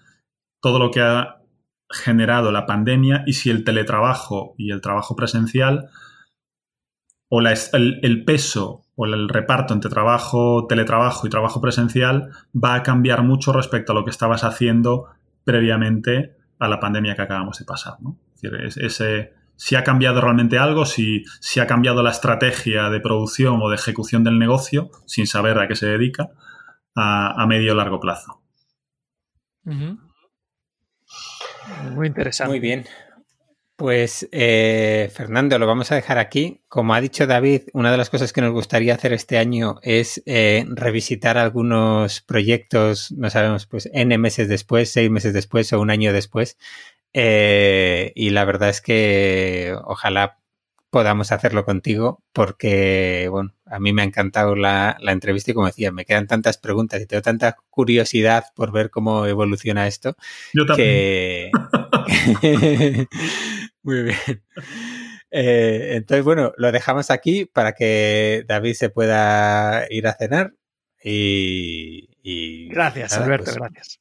[0.60, 1.40] todo lo que ha
[1.90, 5.90] generado la pandemia y si el teletrabajo y el trabajo presencial
[7.28, 13.22] o el, peso o el reparto entre trabajo, teletrabajo y trabajo presencial va a cambiar
[13.22, 15.06] mucho respecto a lo que estabas haciendo
[15.44, 17.94] previamente a la pandemia que acabamos de pasar.
[18.00, 18.18] ¿no?
[18.34, 22.98] Es decir, ese, si ha cambiado realmente algo, si, si ha cambiado la estrategia de
[22.98, 26.30] producción o de ejecución del negocio, sin saber a qué se dedica,
[26.96, 28.40] a, medio o largo plazo.
[29.64, 29.98] Muy
[32.06, 32.48] interesante.
[32.48, 32.86] Muy bien.
[33.76, 36.62] Pues eh, Fernando, lo vamos a dejar aquí.
[36.66, 40.22] Como ha dicho David, una de las cosas que nos gustaría hacer este año es
[40.24, 45.90] eh, revisitar algunos proyectos, no sabemos, pues N meses después, seis meses después o un
[45.90, 46.56] año después,
[47.12, 50.38] eh, y la verdad es que ojalá
[50.90, 55.92] podamos hacerlo contigo porque, bueno, a mí me ha encantado la, entrevista y como decía,
[55.92, 60.16] me quedan tantas preguntas y tengo tanta curiosidad por ver cómo evoluciona esto.
[60.52, 61.52] Yo también.
[63.82, 64.42] Muy bien.
[65.30, 70.54] Eh, entonces, bueno, lo dejamos aquí para que David se pueda ir a cenar
[71.02, 72.68] y...
[72.68, 74.00] gracias, Alberto, pues gracias.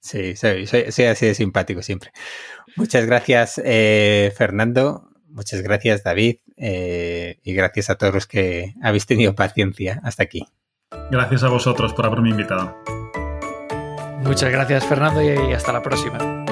[0.00, 2.10] Sí, soy, así de simpático siempre.
[2.76, 5.10] Muchas gracias, eh, Fernando.
[5.28, 6.38] Muchas gracias, David.
[6.56, 10.46] Eh, y gracias a todos los que habéis tenido paciencia hasta aquí.
[11.10, 12.76] Gracias a vosotros por haberme invitado.
[14.22, 16.49] Muchas gracias, Fernando, y hasta la próxima.